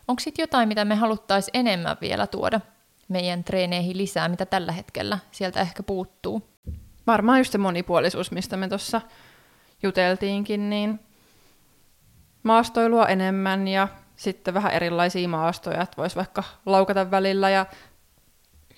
Onko 0.09 0.21
sitten 0.21 0.43
jotain, 0.43 0.69
mitä 0.69 0.85
me 0.85 0.95
haluttaisiin 0.95 1.57
enemmän 1.57 1.97
vielä 2.01 2.27
tuoda 2.27 2.61
meidän 3.15 3.45
treeneihin 3.45 3.99
lisää, 3.99 4.29
mitä 4.29 4.47
tällä 4.47 4.73
hetkellä 4.73 5.19
sieltä 5.31 5.61
ehkä 5.61 5.83
puuttuu? 5.83 6.43
Varmaan 7.07 7.41
just 7.41 7.53
se 7.53 7.59
monipuolisuus, 7.59 8.31
mistä 8.31 8.57
me 8.57 8.69
tuossa 8.69 9.01
juteltiinkin, 9.83 10.71
niin 10.71 11.01
maastoilua 12.43 13.07
enemmän 13.07 13.69
ja 13.69 13.89
sitten 14.17 14.55
vähän 14.55 14.73
erilaisia 14.73 15.29
maastoja, 15.29 15.83
että 15.83 15.97
voisi 15.97 16.17
vaikka 16.17 16.43
laukata 16.67 17.11
välillä 17.11 17.51
ja 17.51 17.67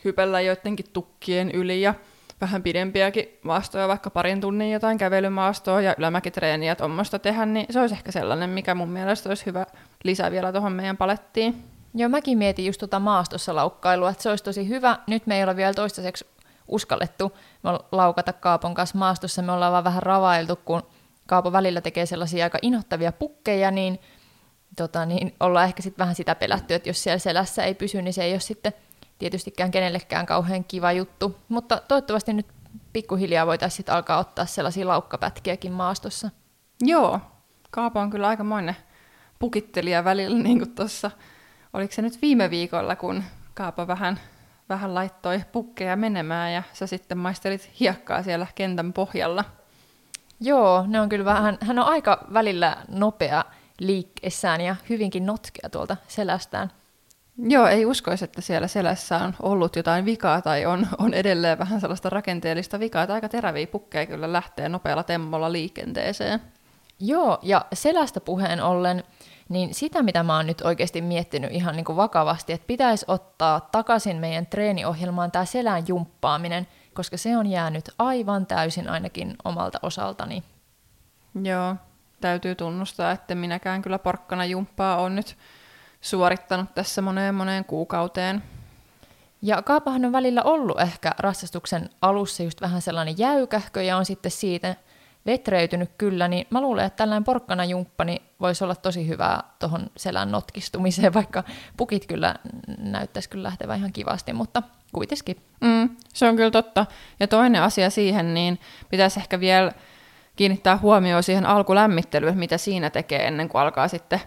hypellä 0.04 0.40
joidenkin 0.40 0.86
tukkien 0.92 1.50
yli 1.50 1.82
ja 1.82 1.94
vähän 2.40 2.62
pidempiäkin 2.62 3.38
maastoja, 3.42 3.88
vaikka 3.88 4.10
parin 4.10 4.40
tunnin 4.40 4.72
jotain 4.72 4.98
kävelymaastoa 4.98 5.80
ja 5.80 5.94
ylämäkitreeniä 5.98 6.74
tuommoista 6.74 7.18
tehdä, 7.18 7.46
niin 7.46 7.66
se 7.70 7.80
olisi 7.80 7.94
ehkä 7.94 8.12
sellainen, 8.12 8.50
mikä 8.50 8.74
mun 8.74 8.88
mielestä 8.88 9.28
olisi 9.28 9.46
hyvä 9.46 9.66
lisää 10.04 10.30
vielä 10.30 10.52
tuohon 10.52 10.72
meidän 10.72 10.96
palettiin. 10.96 11.75
Joo, 11.98 12.08
mäkin 12.08 12.38
mietin 12.38 12.66
just 12.66 12.78
tuota 12.78 13.00
maastossa 13.00 13.54
laukkailua, 13.54 14.10
että 14.10 14.22
se 14.22 14.30
olisi 14.30 14.44
tosi 14.44 14.68
hyvä. 14.68 14.98
Nyt 15.06 15.26
me 15.26 15.36
ei 15.36 15.44
ole 15.44 15.56
vielä 15.56 15.74
toistaiseksi 15.74 16.26
uskallettu 16.68 17.32
laukata 17.92 18.32
Kaapon 18.32 18.74
kanssa 18.74 18.98
maastossa, 18.98 19.42
me 19.42 19.52
ollaan 19.52 19.72
vaan 19.72 19.84
vähän 19.84 20.02
ravailtu, 20.02 20.56
kun 20.56 20.82
Kaapo 21.26 21.52
välillä 21.52 21.80
tekee 21.80 22.06
sellaisia 22.06 22.44
aika 22.44 22.58
inhottavia 22.62 23.12
pukkeja, 23.12 23.70
niin, 23.70 24.00
tota, 24.76 25.06
niin 25.06 25.34
ollaan 25.40 25.64
ehkä 25.66 25.82
sitten 25.82 26.02
vähän 26.02 26.14
sitä 26.14 26.34
pelätty, 26.34 26.74
että 26.74 26.88
jos 26.88 27.02
siellä 27.02 27.18
selässä 27.18 27.64
ei 27.64 27.74
pysy, 27.74 28.02
niin 28.02 28.14
se 28.14 28.24
ei 28.24 28.32
ole 28.32 28.40
sitten 28.40 28.72
tietystikään 29.18 29.70
kenellekään 29.70 30.26
kauhean 30.26 30.64
kiva 30.64 30.92
juttu. 30.92 31.36
Mutta 31.48 31.82
toivottavasti 31.88 32.32
nyt 32.32 32.46
pikkuhiljaa 32.92 33.46
voitaisiin 33.46 33.90
alkaa 33.90 34.18
ottaa 34.18 34.46
sellaisia 34.46 34.88
laukkapätkiäkin 34.88 35.72
maastossa. 35.72 36.30
Joo, 36.80 37.20
Kaapo 37.70 38.00
on 38.00 38.10
kyllä 38.10 38.28
aikamoinen 38.28 38.76
pukittelija 39.38 40.04
välillä, 40.04 40.38
niin 40.42 40.58
kuin 40.58 40.74
tuossa, 40.74 41.10
oliko 41.76 41.92
se 41.92 42.02
nyt 42.02 42.22
viime 42.22 42.50
viikolla, 42.50 42.96
kun 42.96 43.22
Kaapo 43.54 43.86
vähän, 43.86 44.20
vähän 44.68 44.94
laittoi 44.94 45.40
pukkeja 45.52 45.96
menemään 45.96 46.52
ja 46.52 46.62
sä 46.72 46.86
sitten 46.86 47.18
maistelit 47.18 47.70
hiekkaa 47.80 48.22
siellä 48.22 48.46
kentän 48.54 48.92
pohjalla. 48.92 49.44
Joo, 50.40 50.84
ne 50.86 51.00
on 51.00 51.08
kyllä 51.08 51.24
vähän, 51.24 51.58
hän 51.60 51.78
on 51.78 51.84
aika 51.84 52.26
välillä 52.32 52.76
nopea 52.88 53.44
liikkeessään 53.80 54.60
ja 54.60 54.76
hyvinkin 54.88 55.26
notkea 55.26 55.70
tuolta 55.70 55.96
selästään. 56.08 56.70
Joo, 57.38 57.66
ei 57.66 57.86
uskoisi, 57.86 58.24
että 58.24 58.40
siellä 58.40 58.68
selässä 58.68 59.18
on 59.18 59.34
ollut 59.42 59.76
jotain 59.76 60.04
vikaa 60.04 60.42
tai 60.42 60.66
on, 60.66 60.86
on 60.98 61.14
edelleen 61.14 61.58
vähän 61.58 61.80
sellaista 61.80 62.10
rakenteellista 62.10 62.80
vikaa, 62.80 63.02
että 63.02 63.14
aika 63.14 63.28
teräviä 63.28 63.66
pukkeja 63.66 64.06
kyllä 64.06 64.32
lähtee 64.32 64.68
nopealla 64.68 65.02
temmolla 65.02 65.52
liikenteeseen. 65.52 66.40
Joo, 67.00 67.38
ja 67.42 67.64
selästä 67.72 68.20
puheen 68.20 68.62
ollen, 68.62 69.04
niin 69.48 69.74
sitä 69.74 70.02
mitä 70.02 70.22
mä 70.22 70.36
oon 70.36 70.46
nyt 70.46 70.60
oikeasti 70.60 71.02
miettinyt 71.02 71.52
ihan 71.52 71.76
niin 71.76 71.84
kuin 71.84 71.96
vakavasti, 71.96 72.52
että 72.52 72.66
pitäisi 72.66 73.04
ottaa 73.08 73.68
takaisin 73.72 74.16
meidän 74.16 74.46
treeniohjelmaan 74.46 75.30
tämä 75.30 75.44
selän 75.44 75.84
jumppaaminen, 75.88 76.68
koska 76.94 77.16
se 77.16 77.36
on 77.36 77.46
jäänyt 77.46 77.90
aivan 77.98 78.46
täysin 78.46 78.88
ainakin 78.88 79.36
omalta 79.44 79.78
osaltani. 79.82 80.42
Joo, 81.42 81.76
täytyy 82.20 82.54
tunnustaa, 82.54 83.10
että 83.10 83.34
minäkään 83.34 83.82
kyllä 83.82 83.98
porkkana 83.98 84.44
jumppaa 84.44 84.96
on 84.96 85.16
nyt 85.16 85.36
suorittanut 86.00 86.74
tässä 86.74 87.02
moneen 87.02 87.34
moneen 87.34 87.64
kuukauteen. 87.64 88.42
Ja 89.42 89.62
Kaapahan 89.62 90.04
on 90.04 90.12
välillä 90.12 90.42
ollut 90.42 90.80
ehkä 90.80 91.14
ratsastuksen 91.18 91.90
alussa 92.02 92.42
just 92.42 92.60
vähän 92.60 92.82
sellainen 92.82 93.18
jäykähkö 93.18 93.82
ja 93.82 93.96
on 93.96 94.04
sitten 94.04 94.30
siitä 94.30 94.76
vetreytynyt 95.26 95.90
kyllä, 95.98 96.28
niin 96.28 96.46
mä 96.50 96.60
luulen, 96.60 96.86
että 96.86 96.96
tällainen 96.96 97.24
porkkana 97.24 97.64
jumppa 97.64 98.04
niin 98.04 98.22
voisi 98.40 98.64
olla 98.64 98.74
tosi 98.74 99.08
hyvää 99.08 99.42
tuohon 99.58 99.90
selän 99.96 100.30
notkistumiseen, 100.30 101.14
vaikka 101.20 101.44
pukit 101.76 102.06
kyllä 102.06 102.34
näyttäisi 102.78 103.28
kyllä 103.28 103.42
lähtevä 103.42 103.74
ihan 103.74 103.92
kivasti, 103.92 104.32
mutta 104.32 104.62
kuitenkin. 104.92 105.36
Mm, 105.60 105.96
se 106.14 106.28
on 106.28 106.36
kyllä 106.36 106.50
totta. 106.50 106.86
Ja 107.20 107.28
toinen 107.28 107.62
asia 107.62 107.90
siihen, 107.90 108.34
niin 108.34 108.58
pitäisi 108.88 109.20
ehkä 109.20 109.40
vielä 109.40 109.72
kiinnittää 110.36 110.78
huomioon 110.78 111.22
siihen 111.22 111.46
alkulämmittelyyn, 111.46 112.38
mitä 112.38 112.58
siinä 112.58 112.90
tekee 112.90 113.26
ennen 113.26 113.48
kuin 113.48 113.62
alkaa 113.62 113.88
sitten 113.88 114.20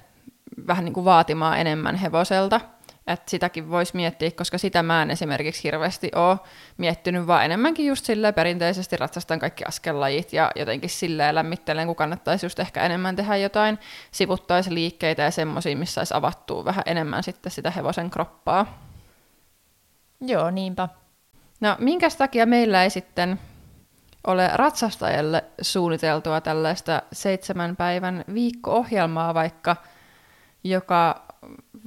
vähän 0.68 0.86
niin 0.86 0.94
kuin 0.94 1.06
vaatimaan 1.06 1.60
enemmän 1.60 1.96
hevoselta. 1.96 2.62
Että 3.10 3.32
sitäkin 3.32 3.70
voisi 3.70 3.96
miettiä, 3.96 4.32
koska 4.32 4.58
sitä 4.58 4.84
mä 4.84 5.02
en 5.02 5.12
esimerkiksi 5.12 5.64
hirveästi 5.64 6.12
ole 6.16 6.38
miettinyt, 6.78 7.28
vaan 7.28 7.46
enemmänkin 7.46 7.86
just 7.86 8.06
silleen 8.06 8.34
perinteisesti 8.34 8.98
ratsastan 8.98 9.40
kaikki 9.40 9.64
askellajit 9.66 10.34
ja 10.34 10.52
jotenkin 10.56 10.90
silleen 10.90 11.36
lämmittelen, 11.36 11.88
kun 11.88 11.96
kannattaisi 11.96 12.46
just 12.46 12.60
ehkä 12.60 12.82
enemmän 12.82 13.16
tehdä 13.16 13.36
jotain 13.36 13.80
sivuttaisliikkeitä 14.12 15.22
ja 15.22 15.32
semmoisia, 15.32 15.78
missä 15.78 15.94
saisi 15.94 16.14
avattua 16.14 16.66
vähän 16.66 16.84
enemmän 16.86 17.24
sitten 17.24 17.52
sitä 17.52 17.72
hevosen 17.72 18.10
kroppaa. 18.10 18.84
Joo, 20.22 20.50
niinpä. 20.52 20.90
No, 21.60 21.76
minkä 21.80 22.08
takia 22.18 22.46
meillä 22.46 22.84
ei 22.84 22.90
sitten 22.90 23.40
ole 24.28 24.50
ratsastajalle 24.54 25.44
suunniteltua 25.62 26.42
tällaista 26.42 27.02
seitsemän 27.12 27.76
päivän 27.76 28.26
viikko-ohjelmaa, 28.34 29.34
vaikka– 29.34 29.76
joka 30.64 31.26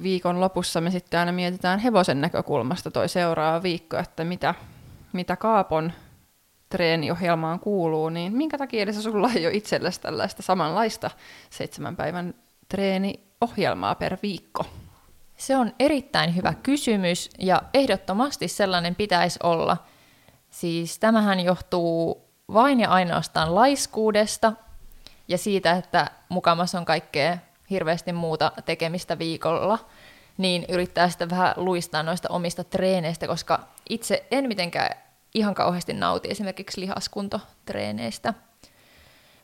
viikon 0.03 0.39
lopussa 0.39 0.81
me 0.81 0.91
sitten 0.91 1.19
aina 1.19 1.31
mietitään 1.31 1.79
hevosen 1.79 2.21
näkökulmasta 2.21 2.91
toi 2.91 3.09
seuraava 3.09 3.63
viikko, 3.63 3.97
että 3.97 4.23
mitä, 4.23 4.55
mitä 5.13 5.35
Kaapon 5.35 5.91
treeniohjelmaan 6.69 7.59
kuuluu, 7.59 8.09
niin 8.09 8.33
minkä 8.33 8.57
takia 8.57 8.83
edes 8.83 9.03
sulla 9.03 9.29
ei 9.35 9.45
ole 9.45 9.55
itsellesi 9.55 10.01
tällaista 10.01 10.41
samanlaista 10.41 11.11
seitsemän 11.49 11.95
päivän 11.95 12.33
treeniohjelmaa 12.69 13.95
per 13.95 14.17
viikko? 14.23 14.65
Se 15.37 15.57
on 15.57 15.73
erittäin 15.79 16.35
hyvä 16.35 16.53
kysymys 16.63 17.29
ja 17.39 17.61
ehdottomasti 17.73 18.47
sellainen 18.47 18.95
pitäisi 18.95 19.39
olla. 19.43 19.77
Siis 20.49 20.99
tämähän 20.99 21.39
johtuu 21.39 22.21
vain 22.53 22.79
ja 22.79 22.89
ainoastaan 22.89 23.55
laiskuudesta 23.55 24.53
ja 25.27 25.37
siitä, 25.37 25.71
että 25.71 26.11
mukamas 26.29 26.75
on 26.75 26.85
kaikkea 26.85 27.37
hirveästi 27.73 28.13
muuta 28.13 28.51
tekemistä 28.65 29.19
viikolla, 29.19 29.79
niin 30.37 30.65
yrittää 30.69 31.09
sitten 31.09 31.29
vähän 31.29 31.53
luistaa 31.57 32.03
noista 32.03 32.29
omista 32.29 32.63
treeneistä, 32.63 33.27
koska 33.27 33.59
itse 33.89 34.25
en 34.31 34.47
mitenkään 34.47 34.97
ihan 35.33 35.55
kauheasti 35.55 35.93
nauti 35.93 36.31
esimerkiksi 36.31 36.81
lihaskuntotreeneistä. 36.81 38.33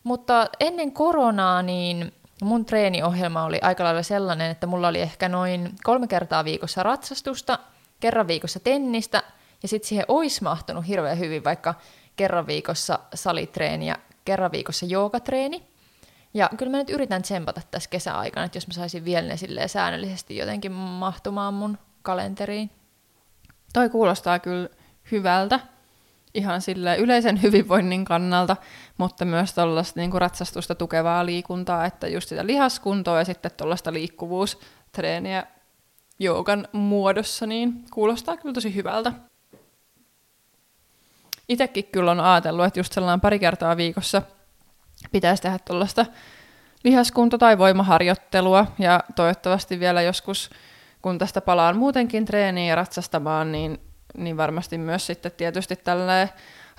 Mutta 0.04 0.50
ennen 0.60 0.92
koronaa 0.92 1.62
niin 1.62 2.14
mun 2.42 2.66
treeniohjelma 2.66 3.44
oli 3.44 3.60
aika 3.62 3.84
lailla 3.84 4.04
sellainen, 4.04 4.52
että 4.52 4.68
mulla 4.68 4.88
oli 4.88 5.02
ehkä 5.02 5.30
noin 5.30 5.76
kolme 5.84 6.08
kertaa 6.08 6.46
viikossa 6.46 6.84
ratsastusta, 6.84 7.60
kerran 8.00 8.28
viikossa 8.28 8.60
tennistä, 8.60 9.24
ja 9.62 9.68
sitten 9.68 9.88
siihen 9.88 10.06
olisi 10.08 10.44
mahtunut 10.44 10.88
hirveän 10.88 11.20
hyvin 11.20 11.44
vaikka 11.44 11.74
kerran 12.16 12.48
viikossa 12.48 13.00
salitreeni 13.14 13.88
ja 13.88 13.96
kerran 14.26 14.52
viikossa 14.52 14.86
joogatreeni. 14.86 15.69
Ja 16.34 16.50
kyllä 16.58 16.72
mä 16.72 16.78
nyt 16.78 16.90
yritän 16.90 17.22
tsempata 17.22 17.62
tässä 17.72 17.90
kesäaikana, 17.90 18.46
että 18.46 18.58
jos 18.58 18.68
mä 18.68 18.74
saisin 18.74 19.06
vielä 19.06 19.28
ne 19.28 19.68
säännöllisesti 19.68 20.38
jotenkin 20.38 20.72
mahtumaan 20.72 21.54
mun 21.54 21.78
kalenteriin. 22.02 22.72
Toi 23.74 23.90
kuulostaa 23.90 24.40
kyllä 24.40 24.70
hyvältä 25.12 25.60
ihan 26.34 26.62
sille 26.62 26.98
yleisen 26.98 27.42
hyvinvoinnin 27.42 28.06
kannalta, 28.06 28.58
mutta 28.98 29.26
myös 29.26 29.54
tuollaista 29.54 30.00
niinku 30.00 30.20
ratsastusta 30.20 30.76
tukevaa 30.76 31.26
liikuntaa, 31.26 31.86
että 31.86 32.08
just 32.08 32.30
sitä 32.30 32.46
lihaskuntoa 32.46 33.18
ja 33.18 33.26
sitten 33.26 33.52
tuollaista 33.58 33.94
liikkuvuustreeniä 33.94 35.44
joogan 36.20 36.68
muodossa, 36.72 37.46
niin 37.46 37.86
kuulostaa 37.94 38.38
kyllä 38.38 38.54
tosi 38.54 38.76
hyvältä. 38.76 39.14
Itsekin 41.50 41.86
kyllä 41.86 42.12
on 42.12 42.20
ajatellut, 42.20 42.66
että 42.66 42.80
just 42.80 42.94
sellainen 42.94 43.22
pari 43.22 43.40
kertaa 43.40 43.78
viikossa 43.78 44.22
pitäisi 45.12 45.44
tehdä 45.44 45.60
tuollaista 45.60 46.06
lihaskunto- 46.84 47.38
tai 47.38 47.58
voimaharjoittelua, 47.58 48.66
ja 48.80 49.04
toivottavasti 49.16 49.80
vielä 49.80 50.02
joskus, 50.02 50.50
kun 51.02 51.18
tästä 51.18 51.42
palaan 51.42 51.78
muutenkin 51.78 52.26
treeniin 52.26 52.68
ja 52.68 52.76
ratsastamaan, 52.76 53.52
niin 53.52 53.80
niin 54.18 54.38
varmasti 54.38 54.78
myös 54.78 55.06
sitten 55.08 55.32
tietysti 55.32 55.76
tällä 55.76 56.28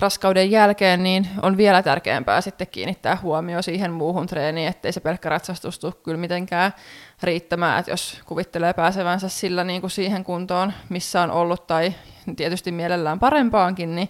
raskauden 0.01 0.51
jälkeen 0.51 1.03
niin 1.03 1.29
on 1.43 1.57
vielä 1.57 1.83
tärkeämpää 1.83 2.41
sitten 2.41 2.67
kiinnittää 2.67 3.19
huomio 3.23 3.63
siihen 3.63 3.93
muuhun 3.93 4.27
treeniin, 4.27 4.69
ettei 4.69 4.93
se 4.93 5.01
pelkkä 5.01 5.29
ratsastus 5.29 5.79
tule 5.79 5.93
kyllä 5.93 6.19
mitenkään 6.19 6.75
riittämään, 7.23 7.79
että 7.79 7.91
jos 7.91 8.21
kuvittelee 8.27 8.73
pääsevänsä 8.73 9.29
sillä 9.29 9.65
niin 9.65 9.81
kuin 9.81 9.91
siihen 9.91 10.25
kuntoon, 10.25 10.73
missä 10.89 11.23
on 11.23 11.31
ollut 11.31 11.67
tai 11.67 11.95
tietysti 12.37 12.73
mielellään 12.73 13.19
parempaankin, 13.19 13.95
niin 13.97 14.09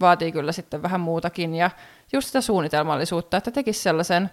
vaatii 0.00 0.32
kyllä 0.32 0.52
sitten 0.52 0.82
vähän 0.82 1.00
muutakin. 1.00 1.54
Ja 1.54 1.70
just 2.14 2.26
sitä 2.26 2.40
suunnitelmallisuutta, 2.40 3.36
että 3.36 3.50
tekisi 3.50 3.82
sellaisen 3.82 4.30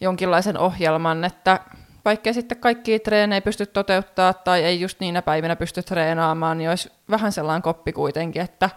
jonkinlaisen 0.00 0.58
ohjelman, 0.58 1.24
että 1.24 1.60
vaikkei 2.04 2.34
sitten 2.34 2.58
kaikki 2.58 2.98
treenejä 2.98 3.40
pysty 3.40 3.66
toteuttaa 3.66 4.34
tai 4.34 4.64
ei 4.64 4.80
just 4.80 5.00
niinä 5.00 5.22
päivinä 5.22 5.56
pysty 5.56 5.82
treenaamaan, 5.82 6.58
niin 6.58 6.70
olisi 6.70 6.92
vähän 7.10 7.32
sellainen 7.32 7.62
koppi 7.62 7.92
kuitenkin, 7.92 8.42
että 8.42 8.70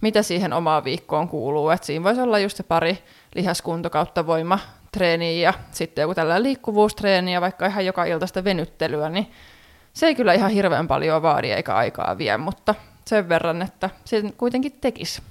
mitä 0.00 0.22
siihen 0.22 0.52
omaan 0.52 0.84
viikkoon 0.84 1.28
kuuluu. 1.28 1.70
Et 1.70 1.84
siinä 1.84 2.04
voisi 2.04 2.20
olla 2.20 2.38
just 2.38 2.56
se 2.56 2.62
pari 2.62 2.98
lihaskunto 3.34 3.90
kautta 3.90 4.26
voima 4.26 4.58
treeniä 4.92 5.48
ja 5.48 5.54
sitten 5.70 6.02
joku 6.02 6.14
tällainen 6.14 6.42
liikkuvuustreeni 6.42 7.32
ja 7.32 7.40
vaikka 7.40 7.66
ihan 7.66 7.86
joka 7.86 8.04
iltaista 8.04 8.44
venyttelyä, 8.44 9.08
niin 9.08 9.30
se 9.92 10.06
ei 10.06 10.14
kyllä 10.14 10.32
ihan 10.32 10.50
hirveän 10.50 10.88
paljon 10.88 11.22
vaadi 11.22 11.50
eikä 11.52 11.74
aikaa 11.74 12.18
vie, 12.18 12.36
mutta 12.36 12.74
sen 13.04 13.28
verran, 13.28 13.62
että 13.62 13.90
sen 14.04 14.32
kuitenkin 14.32 14.72
tekisi. 14.80 15.22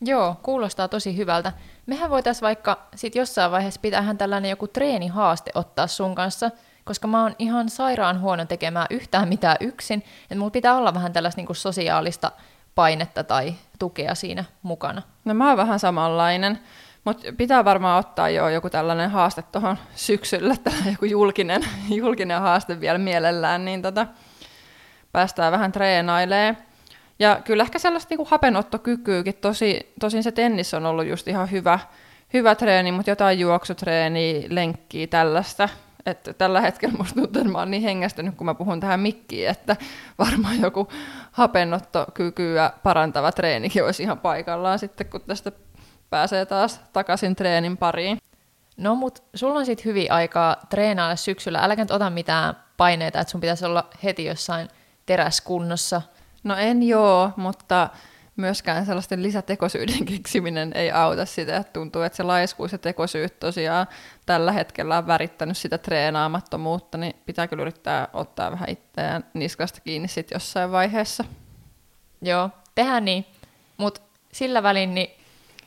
Joo, 0.00 0.36
kuulostaa 0.42 0.88
tosi 0.88 1.16
hyvältä. 1.16 1.52
Mehän 1.86 2.10
voitaisiin 2.10 2.42
vaikka 2.42 2.88
sit 2.94 3.14
jossain 3.14 3.50
vaiheessa 3.50 3.80
pitäähän 3.80 4.18
tällainen 4.18 4.50
joku 4.50 4.66
treenihaaste 4.66 5.50
ottaa 5.54 5.86
sun 5.86 6.14
kanssa, 6.14 6.50
koska 6.84 7.08
mä 7.08 7.22
oon 7.22 7.36
ihan 7.38 7.68
sairaan 7.68 8.20
huono 8.20 8.44
tekemään 8.44 8.86
yhtään 8.90 9.28
mitään 9.28 9.56
yksin, 9.60 10.04
että 10.22 10.34
mulla 10.34 10.50
pitää 10.50 10.76
olla 10.76 10.94
vähän 10.94 11.12
tällaista 11.12 11.38
niinku 11.38 11.54
sosiaalista 11.54 12.32
painetta 12.74 13.24
tai 13.24 13.54
tukea 13.78 14.14
siinä 14.14 14.44
mukana. 14.62 15.02
No 15.24 15.34
mä 15.34 15.48
oon 15.48 15.56
vähän 15.56 15.78
samanlainen, 15.78 16.58
mutta 17.04 17.32
pitää 17.36 17.64
varmaan 17.64 17.98
ottaa 17.98 18.28
jo 18.28 18.48
joku 18.48 18.70
tällainen 18.70 19.10
haaste 19.10 19.42
tuohon 19.42 19.78
syksyllä, 19.94 20.56
tällainen 20.56 20.92
joku 20.94 21.04
julkinen, 21.04 21.62
julkinen 21.88 22.40
haaste 22.40 22.80
vielä 22.80 22.98
mielellään, 22.98 23.64
niin 23.64 23.82
tota, 23.82 24.06
päästään 25.12 25.52
vähän 25.52 25.72
treenailemaan. 25.72 26.69
Ja 27.20 27.40
kyllä 27.44 27.62
ehkä 27.62 27.78
sellaista 27.78 28.14
niin 28.14 28.26
hapenottokykyäkin, 28.30 29.34
tosi, 29.34 29.92
tosin 30.00 30.22
se 30.22 30.32
tennis 30.32 30.74
on 30.74 30.86
ollut 30.86 31.06
just 31.06 31.28
ihan 31.28 31.50
hyvä, 31.50 31.78
hyvä 32.32 32.54
treeni, 32.54 32.92
mutta 32.92 33.10
jotain 33.10 33.38
juoksutreeniä, 33.38 34.42
lenkkiä, 34.48 35.06
tällaista. 35.06 35.68
Että 36.06 36.32
tällä 36.32 36.60
hetkellä 36.60 36.98
musta 36.98 37.14
tuntuu, 37.14 37.40
että 37.40 37.52
mä 37.52 37.58
oon 37.58 37.70
niin 37.70 37.82
hengästynyt, 37.82 38.34
kun 38.34 38.44
mä 38.44 38.54
puhun 38.54 38.80
tähän 38.80 39.00
mikkiin, 39.00 39.48
että 39.48 39.76
varmaan 40.18 40.60
joku 40.60 40.88
hapenottokykyä 41.32 42.70
parantava 42.82 43.32
treenikin 43.32 43.84
olisi 43.84 44.02
ihan 44.02 44.18
paikallaan 44.18 44.78
sitten, 44.78 45.06
kun 45.06 45.20
tästä 45.20 45.52
pääsee 46.10 46.46
taas 46.46 46.80
takaisin 46.92 47.36
treenin 47.36 47.76
pariin. 47.76 48.18
No 48.76 48.94
mut 48.94 49.22
sulla 49.34 49.58
on 49.58 49.66
sitten 49.66 49.84
hyvin 49.84 50.12
aikaa 50.12 50.56
treenailla 50.70 51.16
syksyllä. 51.16 51.58
Äläkä 51.58 51.82
nyt 51.82 51.90
ota 51.90 52.10
mitään 52.10 52.56
paineita, 52.76 53.20
että 53.20 53.30
sun 53.30 53.40
pitäisi 53.40 53.64
olla 53.64 53.90
heti 54.04 54.24
jossain 54.24 54.68
teräskunnossa– 55.06 56.02
No 56.44 56.56
en 56.56 56.82
joo, 56.82 57.30
mutta 57.36 57.88
myöskään 58.36 58.86
sellaisten 58.86 59.22
lisätekosyiden 59.22 60.04
keksiminen 60.16 60.72
ei 60.74 60.90
auta 60.90 61.26
sitä. 61.26 61.56
Että 61.56 61.72
tuntuu, 61.72 62.02
että 62.02 62.16
se 62.16 62.22
laiskuus 62.22 62.72
ja 62.72 62.78
tekosyyt 62.78 63.40
tosiaan 63.40 63.86
tällä 64.26 64.52
hetkellä 64.52 64.98
on 64.98 65.06
värittänyt 65.06 65.56
sitä 65.56 65.78
treenaamattomuutta, 65.78 66.98
niin 66.98 67.16
pitää 67.26 67.48
kyllä 67.48 67.62
yrittää 67.62 68.08
ottaa 68.12 68.50
vähän 68.50 68.68
itseään 68.68 69.24
niskasta 69.34 69.80
kiinni 69.80 70.08
sitten 70.08 70.36
jossain 70.36 70.72
vaiheessa. 70.72 71.24
Joo, 72.22 72.50
tehdään 72.74 73.04
niin. 73.04 73.26
Mutta 73.76 74.00
sillä 74.32 74.62
välin 74.62 74.94
niin 74.94 75.10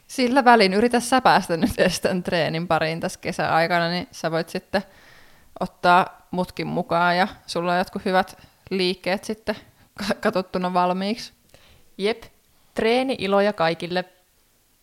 sillä 0.07 0.45
välin 0.45 0.73
yritä 0.73 0.99
sä 0.99 1.21
päästä 1.21 1.57
nyt 1.57 1.79
estän 1.79 2.23
treenin 2.23 2.67
pariin 2.67 2.99
tässä 2.99 3.19
kesäaikana, 3.19 3.89
niin 3.89 4.07
sä 4.11 4.31
voit 4.31 4.49
sitten 4.49 4.83
ottaa 5.59 6.27
mutkin 6.31 6.67
mukaan 6.67 7.17
ja 7.17 7.27
sulla 7.47 7.71
on 7.71 7.77
jotkut 7.77 8.05
hyvät 8.05 8.37
liikkeet 8.69 9.23
sitten 9.23 9.55
katsottuna 10.19 10.73
valmiiksi. 10.73 11.33
Jep, 11.97 12.23
treeni 12.73 13.15
iloja 13.19 13.53
kaikille. 13.53 14.05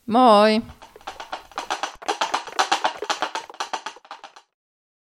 Moi! 0.07 0.63